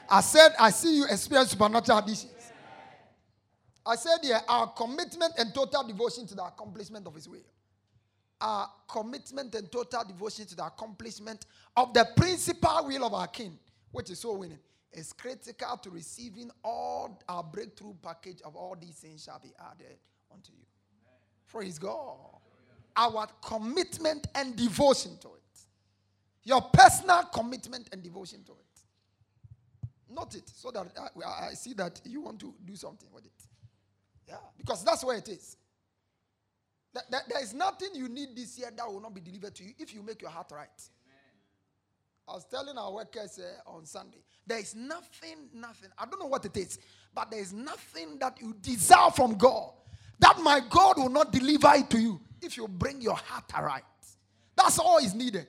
I 0.10 0.22
said, 0.22 0.54
I 0.60 0.70
see 0.70 0.98
you 0.98 1.06
experience 1.06 1.52
supernatural 1.52 1.98
additions. 1.98 2.45
I 3.86 3.96
said 3.96 4.20
here, 4.24 4.40
our 4.48 4.68
commitment 4.68 5.34
and 5.38 5.54
total 5.54 5.84
devotion 5.84 6.26
to 6.28 6.36
the 6.36 6.44
accomplishment 6.44 7.06
of 7.08 7.16
His 7.16 7.30
will 7.30 7.44
our 8.42 8.70
commitment 8.88 9.56
and 9.56 9.72
total 9.72 10.04
devotion 10.04 10.46
to 10.46 10.56
the 10.56 10.66
accomplishment 10.66 11.46
of 11.78 11.94
the 11.94 12.08
principal 12.16 12.86
will 12.86 13.06
of 13.06 13.14
our 13.14 13.28
King, 13.28 13.58
which 13.92 14.10
is 14.10 14.20
so 14.20 14.34
winning, 14.36 14.60
is 14.92 15.14
critical 15.14 15.78
to 15.78 15.90
receiving 15.90 16.52
all 16.64 17.20
our 17.28 17.44
breakthrough 17.44 17.94
package 18.02 18.42
of 18.44 18.56
all 18.56 18.76
these 18.80 18.96
things 18.96 19.24
shall 19.24 19.40
be 19.40 19.52
added 19.60 19.98
unto 20.32 20.52
you. 20.52 20.66
Praise 21.48 21.80
God. 21.80 22.18
Our 22.98 23.28
commitment 23.42 24.28
and 24.36 24.56
devotion 24.56 25.18
to 25.22 25.28
it. 25.30 25.42
Your 26.44 26.62
personal 26.62 27.24
commitment 27.24 27.90
and 27.92 28.04
devotion 28.04 28.44
to 28.46 28.52
it. 28.52 30.14
Not 30.14 30.36
it, 30.36 30.48
so 30.48 30.72
that 30.72 30.88
I, 30.98 31.48
I 31.50 31.54
see 31.54 31.74
that 31.74 32.00
you 32.06 32.22
want 32.22 32.40
to 32.42 32.54
do 32.64 32.76
something 32.76 33.10
with 33.12 33.26
it. 33.26 33.32
Yeah, 34.28 34.36
because 34.58 34.84
that's 34.84 35.04
where 35.04 35.18
it 35.18 35.28
is. 35.30 35.58
There 36.94 37.42
is 37.42 37.54
nothing 37.54 37.90
you 37.94 38.08
need 38.08 38.30
this 38.36 38.58
year 38.58 38.70
that 38.76 38.88
will 38.88 39.02
not 39.02 39.14
be 39.14 39.22
delivered 39.22 39.54
to 39.56 39.64
you 39.64 39.74
if 39.78 39.94
you 39.94 40.02
make 40.02 40.22
your 40.22 40.32
heart 40.32 40.50
right. 40.54 40.70
Amen. 41.06 41.34
I 42.28 42.32
was 42.34 42.46
telling 42.46 42.78
our 42.78 42.94
workers 42.94 43.38
uh, 43.38 43.70
on 43.70 43.86
Sunday, 43.86 44.24
there 44.48 44.60
is 44.60 44.76
nothing, 44.76 45.50
nothing. 45.54 45.90
I 45.98 46.06
don't 46.06 46.20
know 46.20 46.28
what 46.28 46.46
it 46.46 46.56
is, 46.56 46.80
but 47.14 47.32
there 47.32 47.42
is 47.42 47.52
nothing 47.52 48.18
that 48.20 48.40
you 48.42 48.56
desire 48.62 49.12
from 49.12 49.36
God 49.36 49.72
that 50.20 50.40
my 50.42 50.62
God 50.70 50.98
will 50.98 51.10
not 51.10 51.32
deliver 51.32 51.72
it 51.74 51.90
to 51.90 52.00
you 52.00 52.22
if 52.42 52.58
you 52.58 52.68
bring 52.68 53.02
your 53.02 53.16
heart 53.16 53.52
right. 53.62 53.84
That's 54.56 54.80
all 54.80 55.00
is 55.00 55.14
needed. 55.14 55.48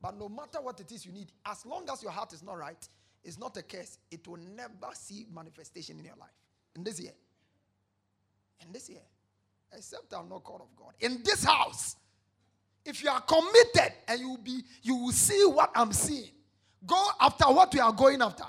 But 0.00 0.18
no 0.18 0.28
matter 0.28 0.60
what 0.60 0.80
it 0.80 0.90
is 0.92 1.04
you 1.04 1.12
need, 1.12 1.32
as 1.46 1.64
long 1.66 1.88
as 1.92 2.02
your 2.02 2.12
heart 2.12 2.32
is 2.32 2.42
not 2.42 2.58
right, 2.58 2.88
it's 3.22 3.38
not 3.38 3.56
a 3.56 3.62
case. 3.62 3.98
It 4.10 4.26
will 4.26 4.38
never 4.38 4.92
see 4.94 5.26
manifestation 5.34 5.98
in 5.98 6.04
your 6.04 6.16
life. 6.16 6.30
In 6.76 6.84
this 6.84 7.00
year. 7.00 7.12
This 8.72 8.88
year 8.88 9.02
except 9.76 10.12
I'm 10.14 10.28
not 10.28 10.44
called 10.44 10.62
of 10.62 10.76
God. 10.76 10.92
In 11.00 11.22
this 11.24 11.44
house, 11.44 11.96
if 12.84 13.02
you 13.02 13.10
are 13.10 13.20
committed 13.20 13.92
and 14.08 14.20
you 14.20 14.30
will 14.30 14.38
be, 14.38 14.60
you 14.82 14.96
will 14.96 15.12
see 15.12 15.44
what 15.46 15.70
I'm 15.74 15.92
seeing. 15.92 16.30
Go 16.86 17.08
after 17.20 17.46
what 17.46 17.72
we 17.72 17.80
are 17.80 17.92
going 17.92 18.22
after. 18.22 18.44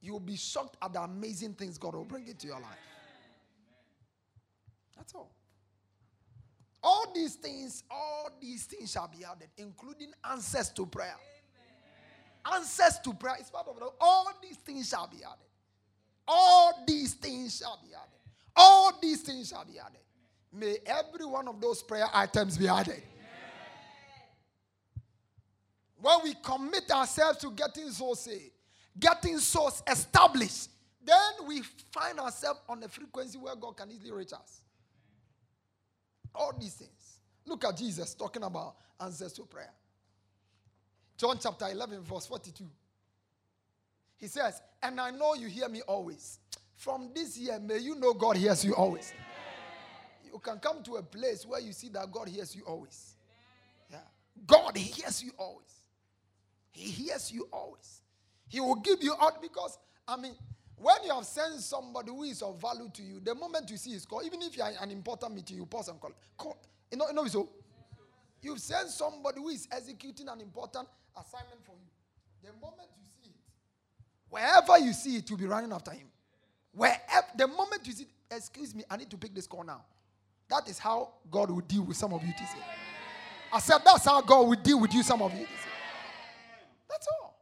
You 0.00 0.12
will 0.12 0.20
be 0.20 0.36
shocked 0.36 0.76
at 0.82 0.92
the 0.92 1.00
amazing 1.00 1.54
things 1.54 1.78
God 1.78 1.94
will 1.94 2.04
bring 2.04 2.28
into 2.28 2.46
your 2.46 2.60
life. 2.60 2.78
That's 4.96 5.14
all. 5.14 5.30
All 6.82 7.10
these 7.14 7.36
things, 7.36 7.82
all 7.90 8.28
these 8.40 8.64
things 8.64 8.92
shall 8.92 9.08
be 9.08 9.24
added, 9.24 9.48
including 9.56 10.12
answers 10.30 10.68
to 10.70 10.84
prayer. 10.84 11.16
answers 12.52 12.98
to 13.02 13.14
prayer 13.14 13.36
is 13.40 13.48
part 13.48 13.66
of 13.66 13.78
the, 13.78 13.88
all 13.98 14.30
these 14.42 14.58
things 14.58 14.90
shall 14.90 15.06
be 15.06 15.24
added. 15.24 15.48
All 16.28 16.84
these 16.86 17.14
things 17.14 17.56
shall 17.56 17.80
be 17.82 17.94
added. 17.94 18.13
All 18.56 18.92
these 19.00 19.22
things 19.22 19.48
shall 19.48 19.64
be 19.64 19.78
added. 19.78 20.00
May 20.52 20.76
every 20.86 21.26
one 21.26 21.48
of 21.48 21.60
those 21.60 21.82
prayer 21.82 22.06
items 22.12 22.56
be 22.56 22.68
added. 22.68 23.02
When 26.00 26.18
we 26.22 26.34
commit 26.42 26.90
ourselves 26.90 27.38
to 27.38 27.50
getting 27.50 27.90
souls 27.90 28.20
saved, 28.20 28.52
getting 28.98 29.38
souls 29.38 29.82
established, 29.90 30.68
then 31.04 31.46
we 31.46 31.62
find 31.92 32.20
ourselves 32.20 32.60
on 32.68 32.82
a 32.82 32.88
frequency 32.88 33.38
where 33.38 33.56
God 33.56 33.76
can 33.76 33.90
easily 33.90 34.12
reach 34.12 34.32
us. 34.32 34.60
All 36.34 36.52
these 36.58 36.74
things. 36.74 37.20
Look 37.46 37.64
at 37.64 37.76
Jesus 37.76 38.14
talking 38.14 38.42
about 38.42 38.76
answers 39.00 39.32
to 39.34 39.42
prayer. 39.42 39.72
John 41.16 41.38
chapter 41.40 41.68
11, 41.70 42.02
verse 42.02 42.26
42. 42.26 42.64
He 44.16 44.26
says, 44.26 44.60
And 44.82 45.00
I 45.00 45.10
know 45.10 45.34
you 45.34 45.48
hear 45.48 45.68
me 45.68 45.80
always. 45.82 46.38
From 46.76 47.10
this 47.14 47.38
year, 47.38 47.58
may 47.60 47.78
you 47.78 47.94
know 47.94 48.12
God 48.12 48.36
hears 48.36 48.64
you 48.64 48.74
always. 48.74 49.12
You 50.32 50.38
can 50.40 50.58
come 50.58 50.82
to 50.82 50.96
a 50.96 51.02
place 51.02 51.46
where 51.46 51.60
you 51.60 51.72
see 51.72 51.88
that 51.90 52.10
God 52.10 52.28
hears 52.28 52.56
you 52.56 52.62
always. 52.66 53.14
Yeah. 53.90 53.98
God 54.46 54.76
hears 54.76 55.22
you 55.22 55.30
always. 55.38 55.82
He 56.72 56.90
hears 56.90 57.30
you 57.30 57.48
always. 57.52 58.02
He 58.48 58.60
will 58.60 58.74
give 58.76 59.02
you 59.02 59.14
out 59.20 59.40
because, 59.40 59.78
I 60.08 60.16
mean, 60.16 60.34
when 60.76 60.96
you 61.04 61.14
have 61.14 61.24
sent 61.24 61.60
somebody 61.60 62.10
who 62.10 62.24
is 62.24 62.42
of 62.42 62.60
value 62.60 62.90
to 62.92 63.02
you, 63.02 63.20
the 63.20 63.34
moment 63.34 63.70
you 63.70 63.76
see 63.76 63.92
his 63.92 64.04
call, 64.04 64.22
even 64.24 64.42
if 64.42 64.56
you 64.56 64.62
are 64.64 64.70
in 64.70 64.76
an 64.76 64.90
important 64.90 65.34
meeting, 65.34 65.56
you 65.56 65.66
pause 65.66 65.88
and 65.88 66.00
call. 66.00 66.12
call. 66.36 66.58
You 66.90 66.98
know, 66.98 67.06
you 67.08 67.14
know 67.14 67.26
so? 67.26 67.48
You've 68.42 68.60
sent 68.60 68.88
somebody 68.88 69.40
who 69.40 69.48
is 69.48 69.68
executing 69.70 70.28
an 70.28 70.40
important 70.40 70.88
assignment 71.16 71.64
for 71.64 71.72
you. 71.72 71.88
The 72.42 72.52
moment 72.60 72.88
you 72.98 73.04
see 73.22 73.30
it, 73.30 73.36
wherever 74.28 74.78
you 74.78 74.92
see 74.92 75.16
it, 75.16 75.30
you'll 75.30 75.38
be 75.38 75.46
running 75.46 75.72
after 75.72 75.92
him. 75.92 76.08
Wherever, 76.74 77.26
the 77.36 77.46
moment 77.46 77.86
you 77.86 77.92
see, 77.92 78.06
excuse 78.30 78.74
me, 78.74 78.84
I 78.90 78.96
need 78.96 79.10
to 79.10 79.16
pick 79.16 79.34
this 79.34 79.46
call 79.46 79.62
now. 79.64 79.82
That 80.50 80.68
is 80.68 80.78
how 80.78 81.12
God 81.30 81.50
will 81.50 81.60
deal 81.60 81.82
with 81.82 81.96
some 81.96 82.12
of 82.12 82.22
you 82.22 82.32
this. 82.38 82.50
I 83.52 83.60
said, 83.60 83.78
that's 83.84 84.04
how 84.04 84.20
God 84.20 84.48
will 84.48 84.60
deal 84.60 84.80
with 84.80 84.92
you, 84.92 85.02
some 85.02 85.22
of 85.22 85.32
you. 85.32 85.46
That's 86.90 87.06
all. 87.20 87.38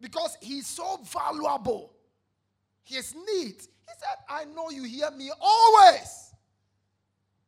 Because 0.00 0.36
he's 0.40 0.66
so 0.66 1.00
valuable. 1.04 1.92
His 2.82 3.14
needs. 3.14 3.66
He 3.66 3.94
said, 3.98 4.16
I 4.28 4.44
know 4.44 4.70
you 4.70 4.84
hear 4.84 5.10
me 5.10 5.30
always. 5.40 6.34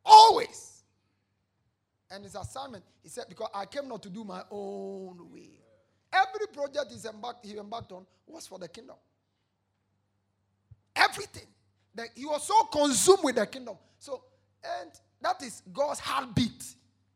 Always. 0.05 0.83
And 2.11 2.25
his 2.25 2.35
assignment, 2.35 2.83
he 3.03 3.09
said, 3.09 3.25
because 3.29 3.49
I 3.55 3.67
came 3.67 3.87
not 3.87 4.03
to 4.03 4.11
do 4.11 4.25
my 4.25 4.43
own 4.51 5.19
will. 5.31 5.41
Every 6.13 6.47
project 6.53 6.93
embarked, 7.05 7.47
he 7.47 7.57
embarked 7.57 7.93
on 7.93 8.05
was 8.27 8.47
for 8.47 8.59
the 8.59 8.69
kingdom. 8.69 8.97
Everything. 11.01 11.47
That 11.95 12.09
he 12.15 12.25
was 12.25 12.47
so 12.47 12.65
consumed 12.65 13.25
with 13.25 13.37
the 13.37 13.47
kingdom. 13.47 13.77
So, 13.99 14.23
and 14.81 14.91
that 15.23 15.43
is 15.43 15.63
God's 15.73 16.01
heartbeat. 16.01 16.65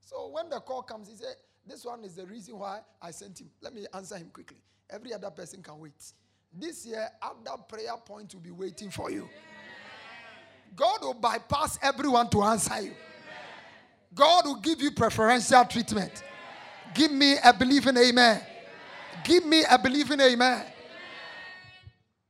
So 0.01 0.31
when 0.33 0.49
the 0.49 0.61
call 0.61 0.83
comes, 0.83 1.09
he 1.09 1.15
said, 1.15 1.37
This 1.67 1.85
one 1.85 2.05
is 2.05 2.15
the 2.15 2.27
reason 2.27 2.59
why 2.59 2.81
I 3.01 3.11
sent 3.11 3.41
him. 3.41 3.51
Let 3.61 3.75
me 3.75 3.87
answer 3.95 4.17
him 4.17 4.31
quickly. 4.33 4.59
Every 4.91 5.13
other 5.13 5.31
person 5.31 5.63
can 5.63 5.79
wait. 5.79 6.13
This 6.53 6.87
year, 6.87 7.09
other 7.23 7.63
prayer 7.69 7.97
points 8.05 8.35
will 8.35 8.43
be 8.43 8.51
waiting 8.51 8.91
for 8.91 9.11
you. 9.11 9.29
God 10.77 11.03
will 11.03 11.15
bypass 11.15 11.79
everyone 11.83 12.29
to 12.31 12.43
answer 12.43 12.81
you. 12.81 12.93
God 14.15 14.45
will 14.45 14.61
give 14.61 14.81
you 14.81 14.91
preferential 14.93 15.65
treatment. 15.65 16.23
Give 16.95 17.11
me 17.11 17.37
a 17.43 17.53
believing 17.53 17.97
amen. 17.97 18.41
Give 19.25 19.45
me 19.45 19.65
a 19.69 19.79
believing 19.79 20.21
amen. 20.21 20.65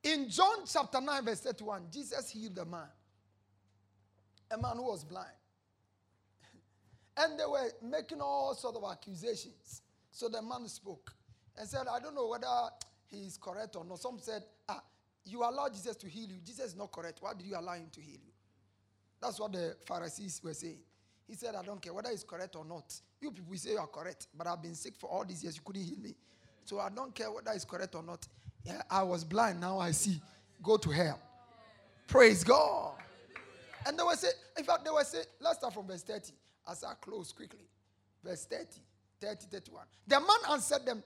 In 0.04 0.28
John 0.28 0.58
chapter 0.70 1.00
9, 1.00 1.24
verse 1.24 1.40
31, 1.40 1.86
Jesus 1.90 2.28
healed 2.28 2.58
a 2.58 2.64
man. 2.66 2.86
A 4.50 4.58
man 4.60 4.76
who 4.76 4.84
was 4.84 5.02
blind. 5.04 5.26
And 7.16 7.38
they 7.38 7.46
were 7.46 7.70
making 7.82 8.20
all 8.20 8.54
sort 8.54 8.76
of 8.76 8.84
accusations. 8.90 9.82
So 10.10 10.28
the 10.28 10.42
man 10.42 10.68
spoke 10.68 11.12
and 11.58 11.66
said, 11.66 11.86
I 11.90 12.00
don't 12.00 12.14
know 12.14 12.28
whether 12.28 12.46
he 13.06 13.18
is 13.18 13.38
correct 13.38 13.76
or 13.76 13.84
not. 13.84 13.98
Some 13.98 14.18
said, 14.20 14.42
ah, 14.68 14.82
you 15.24 15.42
allowed 15.42 15.72
Jesus 15.72 15.96
to 15.96 16.08
heal 16.08 16.28
you. 16.28 16.36
Jesus 16.44 16.66
is 16.66 16.76
not 16.76 16.92
correct. 16.92 17.18
Why 17.22 17.32
did 17.32 17.46
you 17.46 17.56
allow 17.56 17.72
him 17.72 17.88
to 17.92 18.00
heal 18.00 18.20
you? 18.22 18.32
That's 19.22 19.40
what 19.40 19.52
the 19.52 19.76
Pharisees 19.86 20.40
were 20.44 20.52
saying. 20.52 20.80
He 21.26 21.34
said, 21.34 21.54
I 21.54 21.62
don't 21.62 21.80
care 21.80 21.94
whether 21.94 22.10
it's 22.10 22.24
correct 22.24 22.56
or 22.56 22.64
not. 22.64 22.92
You 23.20 23.30
people 23.30 23.56
say 23.56 23.70
you 23.70 23.78
are 23.78 23.86
correct, 23.86 24.26
but 24.36 24.46
I've 24.46 24.60
been 24.60 24.74
sick 24.74 24.94
for 24.98 25.08
all 25.08 25.24
these 25.24 25.42
years. 25.42 25.56
You 25.56 25.62
couldn't 25.64 25.82
heal 25.82 25.98
me. 25.98 26.14
So 26.66 26.78
I 26.78 26.90
don't 26.90 27.14
care 27.14 27.32
whether 27.32 27.52
it's 27.52 27.64
correct 27.64 27.94
or 27.94 28.02
not. 28.02 28.26
Yeah, 28.64 28.82
I 28.90 29.02
was 29.02 29.24
blind, 29.24 29.60
now 29.60 29.78
I 29.78 29.90
see. 29.90 30.20
Go 30.62 30.76
to 30.78 30.90
hell. 30.90 31.20
Praise 32.06 32.42
God. 32.42 32.94
And 33.86 33.98
they 33.98 34.02
were 34.02 34.16
saying, 34.16 34.34
in 34.58 34.64
fact, 34.64 34.84
they 34.84 34.90
were 34.90 35.04
saying, 35.04 35.26
let's 35.40 35.58
start 35.58 35.74
from 35.74 35.86
verse 35.86 36.02
30 36.02 36.32
as 36.70 36.84
I 36.84 36.94
close 36.94 37.32
quickly. 37.32 37.68
Verse 38.22 38.46
30, 38.46 38.64
30, 39.20 39.46
31. 39.50 39.84
The 40.06 40.20
man 40.20 40.28
answered 40.52 40.86
them 40.86 41.02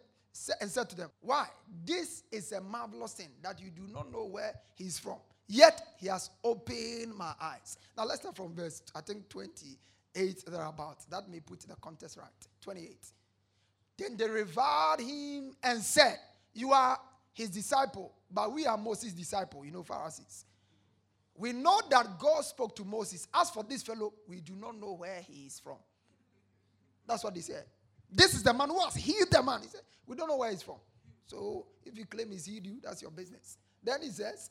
and 0.61 0.71
said 0.71 0.89
to 0.91 0.97
them, 0.97 1.11
Why? 1.21 1.47
This 1.85 2.23
is 2.31 2.53
a 2.53 2.61
marvelous 2.61 3.15
thing 3.15 3.31
that 3.43 3.61
you 3.61 3.71
do 3.71 3.93
not 3.93 4.13
know 4.13 4.25
where 4.25 4.55
he's 4.77 4.99
from. 4.99 5.17
Yet 5.49 5.81
he 5.99 6.09
has 6.09 6.31
opened 6.45 7.15
my 7.17 7.33
eyes. 7.41 7.79
Now 7.97 8.05
let's 8.05 8.21
start 8.21 8.37
from 8.37 8.55
verse, 8.55 8.83
I 8.95 9.01
think 9.01 9.29
28 9.29 10.45
thereabout. 10.47 10.99
That 11.11 11.29
may 11.29 11.41
put 11.41 11.61
the 11.61 11.75
context 11.77 12.19
right. 12.19 12.29
28. 12.61 12.97
Then 13.97 14.17
they 14.17 14.29
reviled 14.29 15.01
him 15.01 15.57
and 15.63 15.81
said, 15.81 16.19
You 16.55 16.73
are 16.73 16.99
his 17.39 17.51
disciple, 17.51 18.13
but 18.31 18.53
we 18.53 18.67
are 18.67 18.77
Moses' 18.77 19.13
disciple, 19.13 19.65
you 19.65 19.71
know, 19.71 19.85
Pharisees. 19.85 20.45
We 21.37 21.53
know 21.53 21.81
that 21.89 22.19
God 22.19 22.45
spoke 22.45 22.75
to 22.77 22.85
Moses. 22.85 23.29
As 23.33 23.49
for 23.51 23.63
this 23.63 23.85
fellow, 23.85 24.13
we 24.29 24.41
do 24.41 24.55
not 24.57 24.79
know 24.79 24.95
where 24.95 25.21
he 25.21 25.47
is 25.47 25.61
from. 25.61 25.77
That's 27.07 27.23
what 27.23 27.37
he 27.37 27.41
said. 27.41 27.65
This 28.11 28.35
is 28.35 28.43
the 28.43 28.53
man 28.53 28.69
who 28.71 28.81
has 28.81 28.97
healed 28.97 29.31
the 29.31 29.41
man. 29.41 29.63
He 29.63 29.69
said, 29.69 29.83
We 30.07 30.17
don't 30.17 30.27
know 30.29 30.37
where 30.39 30.51
he's 30.51 30.63
from. 30.63 30.79
So 31.27 31.67
if 31.85 31.97
you 31.97 32.07
claim 32.07 32.33
he's 32.33 32.45
healed 32.47 32.67
you, 32.67 32.79
that's 32.83 33.03
your 33.03 33.13
business. 33.13 33.57
Then 33.85 34.03
he 34.03 34.09
says, 34.09 34.51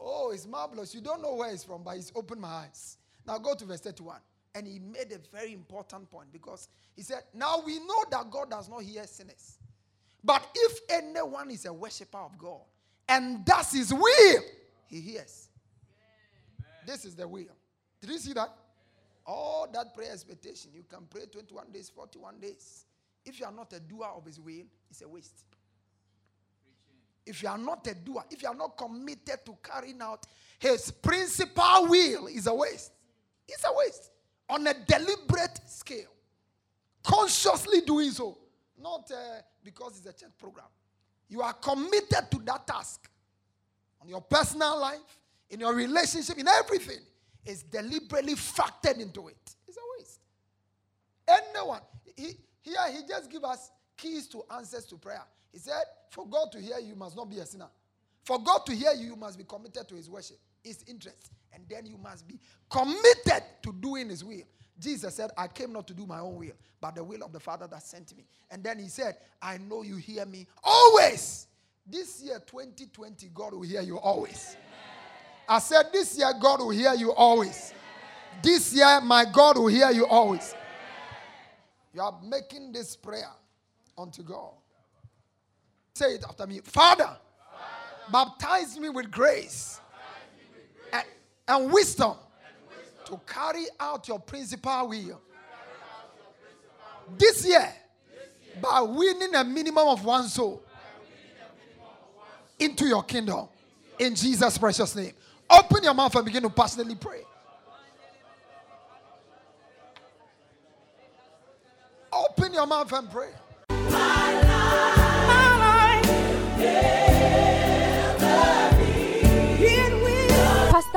Oh, 0.00 0.30
it's 0.30 0.46
marvelous. 0.46 0.94
You 0.94 1.02
don't 1.02 1.20
know 1.20 1.34
where 1.34 1.50
he's 1.50 1.64
from, 1.64 1.82
but 1.82 1.96
he's 1.96 2.10
opened 2.16 2.40
my 2.40 2.48
eyes. 2.48 2.96
Now 3.26 3.36
go 3.36 3.54
to 3.54 3.64
verse 3.66 3.80
31. 3.80 4.20
And 4.54 4.66
he 4.66 4.78
made 4.78 5.12
a 5.12 5.36
very 5.36 5.52
important 5.52 6.10
point 6.10 6.32
because 6.32 6.68
he 6.96 7.02
said, 7.02 7.24
Now 7.34 7.62
we 7.64 7.78
know 7.78 8.04
that 8.10 8.30
God 8.30 8.48
does 8.48 8.70
not 8.70 8.82
hear 8.82 9.06
sinners. 9.06 9.58
But 10.22 10.46
if 10.54 10.80
anyone 10.88 11.50
is 11.50 11.64
a 11.64 11.72
worshiper 11.72 12.18
of 12.18 12.36
God 12.36 12.60
and 13.08 13.44
does 13.44 13.72
his 13.72 13.92
will, 13.92 14.42
he 14.86 15.00
hears. 15.00 15.48
This 16.86 17.04
is 17.04 17.14
the 17.14 17.26
will. 17.26 17.56
Did 18.00 18.10
you 18.10 18.18
see 18.18 18.32
that? 18.32 18.50
All 19.26 19.68
that 19.72 19.94
prayer 19.94 20.12
expectation, 20.12 20.70
you 20.74 20.84
can 20.88 21.06
pray 21.08 21.26
21 21.26 21.70
days, 21.72 21.90
41 21.94 22.40
days. 22.40 22.84
If 23.24 23.38
you 23.38 23.46
are 23.46 23.52
not 23.52 23.72
a 23.72 23.80
doer 23.80 24.08
of 24.16 24.24
his 24.24 24.40
will, 24.40 24.64
it's 24.90 25.02
a 25.02 25.08
waste. 25.08 25.44
If 27.26 27.42
you 27.42 27.48
are 27.48 27.58
not 27.58 27.86
a 27.86 27.94
doer, 27.94 28.24
if 28.30 28.42
you 28.42 28.48
are 28.48 28.54
not 28.54 28.76
committed 28.76 29.44
to 29.44 29.56
carrying 29.62 30.00
out 30.00 30.26
his 30.58 30.90
principal 30.90 31.86
will, 31.86 32.26
is 32.26 32.46
a 32.46 32.54
waste. 32.54 32.92
It's 33.46 33.64
a 33.64 33.72
waste. 33.72 34.10
On 34.48 34.66
a 34.66 34.74
deliberate 34.74 35.60
scale. 35.66 36.10
Consciously 37.02 37.82
doing 37.82 38.10
so. 38.10 38.36
Not 38.80 39.10
uh, 39.10 39.40
because 39.62 39.98
it's 39.98 40.06
a 40.06 40.12
church 40.12 40.32
program. 40.38 40.66
You 41.28 41.42
are 41.42 41.52
committed 41.52 42.30
to 42.30 42.38
that 42.46 42.66
task. 42.66 43.08
On 44.02 44.08
your 44.08 44.20
personal 44.20 44.80
life, 44.80 45.18
in 45.50 45.60
your 45.60 45.74
relationship, 45.74 46.38
in 46.38 46.48
everything, 46.48 47.00
is 47.44 47.62
deliberately 47.62 48.34
factored 48.34 48.98
into 49.00 49.28
it. 49.28 49.54
It's 49.68 49.76
a 49.76 49.98
waste. 49.98 50.20
Anyone, 51.28 51.80
he, 52.16 52.32
here 52.62 52.80
he 52.92 53.00
just 53.06 53.30
give 53.30 53.44
us 53.44 53.70
keys 53.96 54.26
to 54.28 54.42
answers 54.54 54.86
to 54.86 54.96
prayer. 54.96 55.22
He 55.52 55.58
said, 55.58 55.82
for 56.10 56.26
God 56.26 56.50
to 56.52 56.60
hear 56.60 56.78
you, 56.78 56.88
you 56.88 56.94
must 56.96 57.16
not 57.16 57.30
be 57.30 57.38
a 57.38 57.46
sinner. 57.46 57.68
For 58.24 58.38
God 58.38 58.64
to 58.66 58.74
hear 58.74 58.92
you, 58.92 59.06
you 59.06 59.16
must 59.16 59.38
be 59.38 59.44
committed 59.44 59.88
to 59.88 59.94
his 59.94 60.08
worship, 60.08 60.38
his 60.62 60.84
interest. 60.86 61.30
And 61.52 61.64
then 61.68 61.86
you 61.86 61.98
must 61.98 62.26
be 62.26 62.38
committed 62.68 63.42
to 63.62 63.72
doing 63.72 64.08
his 64.08 64.24
will. 64.24 64.42
Jesus 64.78 65.14
said, 65.14 65.30
I 65.36 65.46
came 65.48 65.72
not 65.72 65.86
to 65.88 65.94
do 65.94 66.06
my 66.06 66.20
own 66.20 66.36
will, 66.36 66.52
but 66.80 66.94
the 66.94 67.04
will 67.04 67.22
of 67.22 67.32
the 67.32 67.40
Father 67.40 67.66
that 67.66 67.82
sent 67.82 68.16
me. 68.16 68.24
And 68.50 68.64
then 68.64 68.78
he 68.78 68.88
said, 68.88 69.16
I 69.42 69.58
know 69.58 69.82
you 69.82 69.96
hear 69.96 70.24
me 70.24 70.46
always. 70.62 71.46
This 71.86 72.22
year, 72.22 72.40
2020, 72.46 73.30
God 73.34 73.54
will 73.54 73.62
hear 73.62 73.82
you 73.82 73.98
always. 73.98 74.56
I 75.48 75.58
said, 75.58 75.86
This 75.92 76.16
year, 76.16 76.32
God 76.40 76.60
will 76.60 76.70
hear 76.70 76.94
you 76.94 77.12
always. 77.12 77.74
This 78.42 78.72
year, 78.72 79.00
my 79.00 79.24
God 79.24 79.58
will 79.58 79.66
hear 79.66 79.90
you 79.90 80.06
always. 80.06 80.54
You 81.92 82.02
are 82.02 82.18
making 82.22 82.72
this 82.72 82.96
prayer 82.96 83.30
unto 83.98 84.22
God. 84.22 84.52
Say 85.94 86.14
it 86.14 86.24
after 86.24 86.46
me 86.46 86.60
Father, 86.60 87.04
Father 87.04 87.18
baptize 88.10 88.78
me 88.78 88.88
with 88.88 89.10
grace, 89.10 89.80
me 90.36 90.44
with 90.54 90.90
grace 90.90 91.04
and, 91.48 91.62
and, 91.62 91.72
wisdom 91.72 92.10
and, 92.10 92.18
wisdom 92.18 92.29
to 93.10 93.20
carry 93.26 93.66
out 93.78 94.06
your 94.08 94.20
principal 94.20 94.88
will. 94.88 95.20
This 97.18 97.46
year, 97.46 97.72
by 98.60 98.80
winning 98.80 99.34
a 99.34 99.44
minimum 99.44 99.88
of 99.88 100.04
one 100.04 100.28
soul 100.28 100.62
into 102.58 102.86
your 102.86 103.02
kingdom. 103.02 103.48
In 103.98 104.14
Jesus' 104.14 104.56
precious 104.58 104.94
name. 104.94 105.12
Open 105.48 105.82
your 105.82 105.94
mouth 105.94 106.14
and 106.14 106.24
begin 106.24 106.42
to 106.42 106.50
personally 106.50 106.94
pray. 106.94 107.22
Open 112.12 112.52
your 112.52 112.66
mouth 112.66 112.92
and 112.92 113.10
pray. 113.10 113.30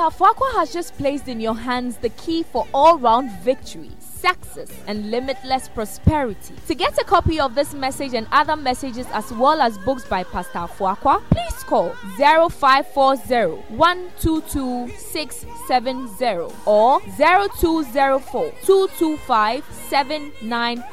Fuaqua 0.09 0.55
has 0.55 0.73
just 0.73 0.97
placed 0.97 1.27
in 1.27 1.39
your 1.39 1.55
hands 1.55 1.97
the 1.97 2.09
key 2.09 2.43
for 2.43 2.67
all 2.73 2.97
round 2.97 3.31
victory 3.39 3.91
success, 4.23 4.69
and 4.88 5.12
limitless 5.12 5.67
prosperity. 5.67 6.55
To 6.67 6.75
get 6.75 6.97
a 6.97 7.03
copy 7.03 7.39
of 7.39 7.55
this 7.55 7.73
message 7.73 8.13
and 8.13 8.25
other 8.31 8.55
messages 8.55 9.05
as 9.12 9.31
well 9.33 9.62
as 9.62 9.77
books 9.79 10.05
by 10.05 10.23
Pastor 10.23 10.65
Fuaqua, 10.75 11.21
please 11.29 11.63
call 11.63 11.89
0540 12.17 13.75
122 13.75 14.89
670 14.97 16.53
or 16.65 17.01
0204 17.01 18.51
225 18.63 19.63
790 19.89 20.83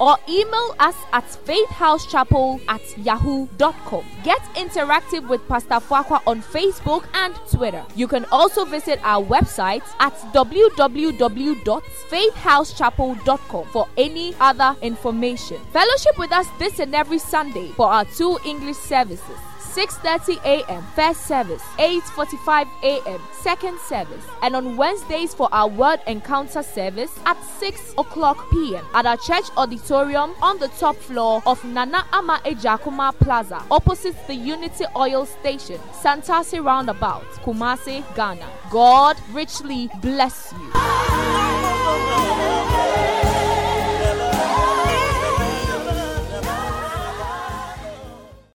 or 0.00 0.16
email 0.28 0.74
us 0.78 0.96
at 1.12 1.24
faithhousechapel 1.24 2.60
at 2.68 2.82
yahoo.com. 2.98 4.04
Get 4.22 4.40
interactive 4.54 5.26
with 5.28 5.46
Pastor 5.48 5.80
Fuaqua 5.80 6.20
on 6.26 6.42
Facebook 6.42 7.04
and 7.14 7.34
Twitter. 7.50 7.84
You 7.94 8.06
can 8.06 8.26
also 8.26 8.64
visit 8.64 9.00
our 9.02 9.24
website 9.24 9.82
at 9.98 10.12
www.faithhousechapel.com 12.72 13.66
for 13.68 13.88
any 13.96 14.34
other 14.40 14.76
information. 14.82 15.58
Fellowship 15.72 16.18
with 16.18 16.32
us 16.32 16.46
this 16.58 16.78
and 16.78 16.94
every 16.94 17.18
Sunday 17.18 17.68
for 17.72 17.86
our 17.86 18.04
two 18.04 18.38
English 18.44 18.76
services. 18.76 19.36
6:30 19.76 20.42
a.m. 20.46 20.82
first 20.94 21.26
service, 21.26 21.60
8:45 21.78 22.66
a.m. 22.82 23.20
second 23.42 23.78
service, 23.78 24.24
and 24.40 24.56
on 24.56 24.74
Wednesdays 24.78 25.34
for 25.34 25.50
our 25.52 25.68
word 25.68 26.00
encounter 26.06 26.62
service 26.62 27.12
at 27.26 27.36
6 27.60 27.92
o'clock 27.98 28.50
p.m. 28.50 28.82
at 28.94 29.04
our 29.04 29.18
church 29.18 29.44
auditorium 29.58 30.32
on 30.40 30.58
the 30.60 30.68
top 30.80 30.96
floor 30.96 31.42
of 31.44 31.62
Nana 31.62 32.06
Ama 32.14 32.40
Ejakuma 32.46 33.12
Plaza, 33.18 33.62
opposite 33.70 34.16
the 34.26 34.34
Unity 34.34 34.86
Oil 34.96 35.26
Station, 35.26 35.78
Santasi 36.02 36.64
Roundabout, 36.64 37.26
Kumasi, 37.44 38.02
Ghana. 38.16 38.48
God 38.70 39.18
richly 39.34 39.90
bless 40.00 40.54
you. 40.54 42.25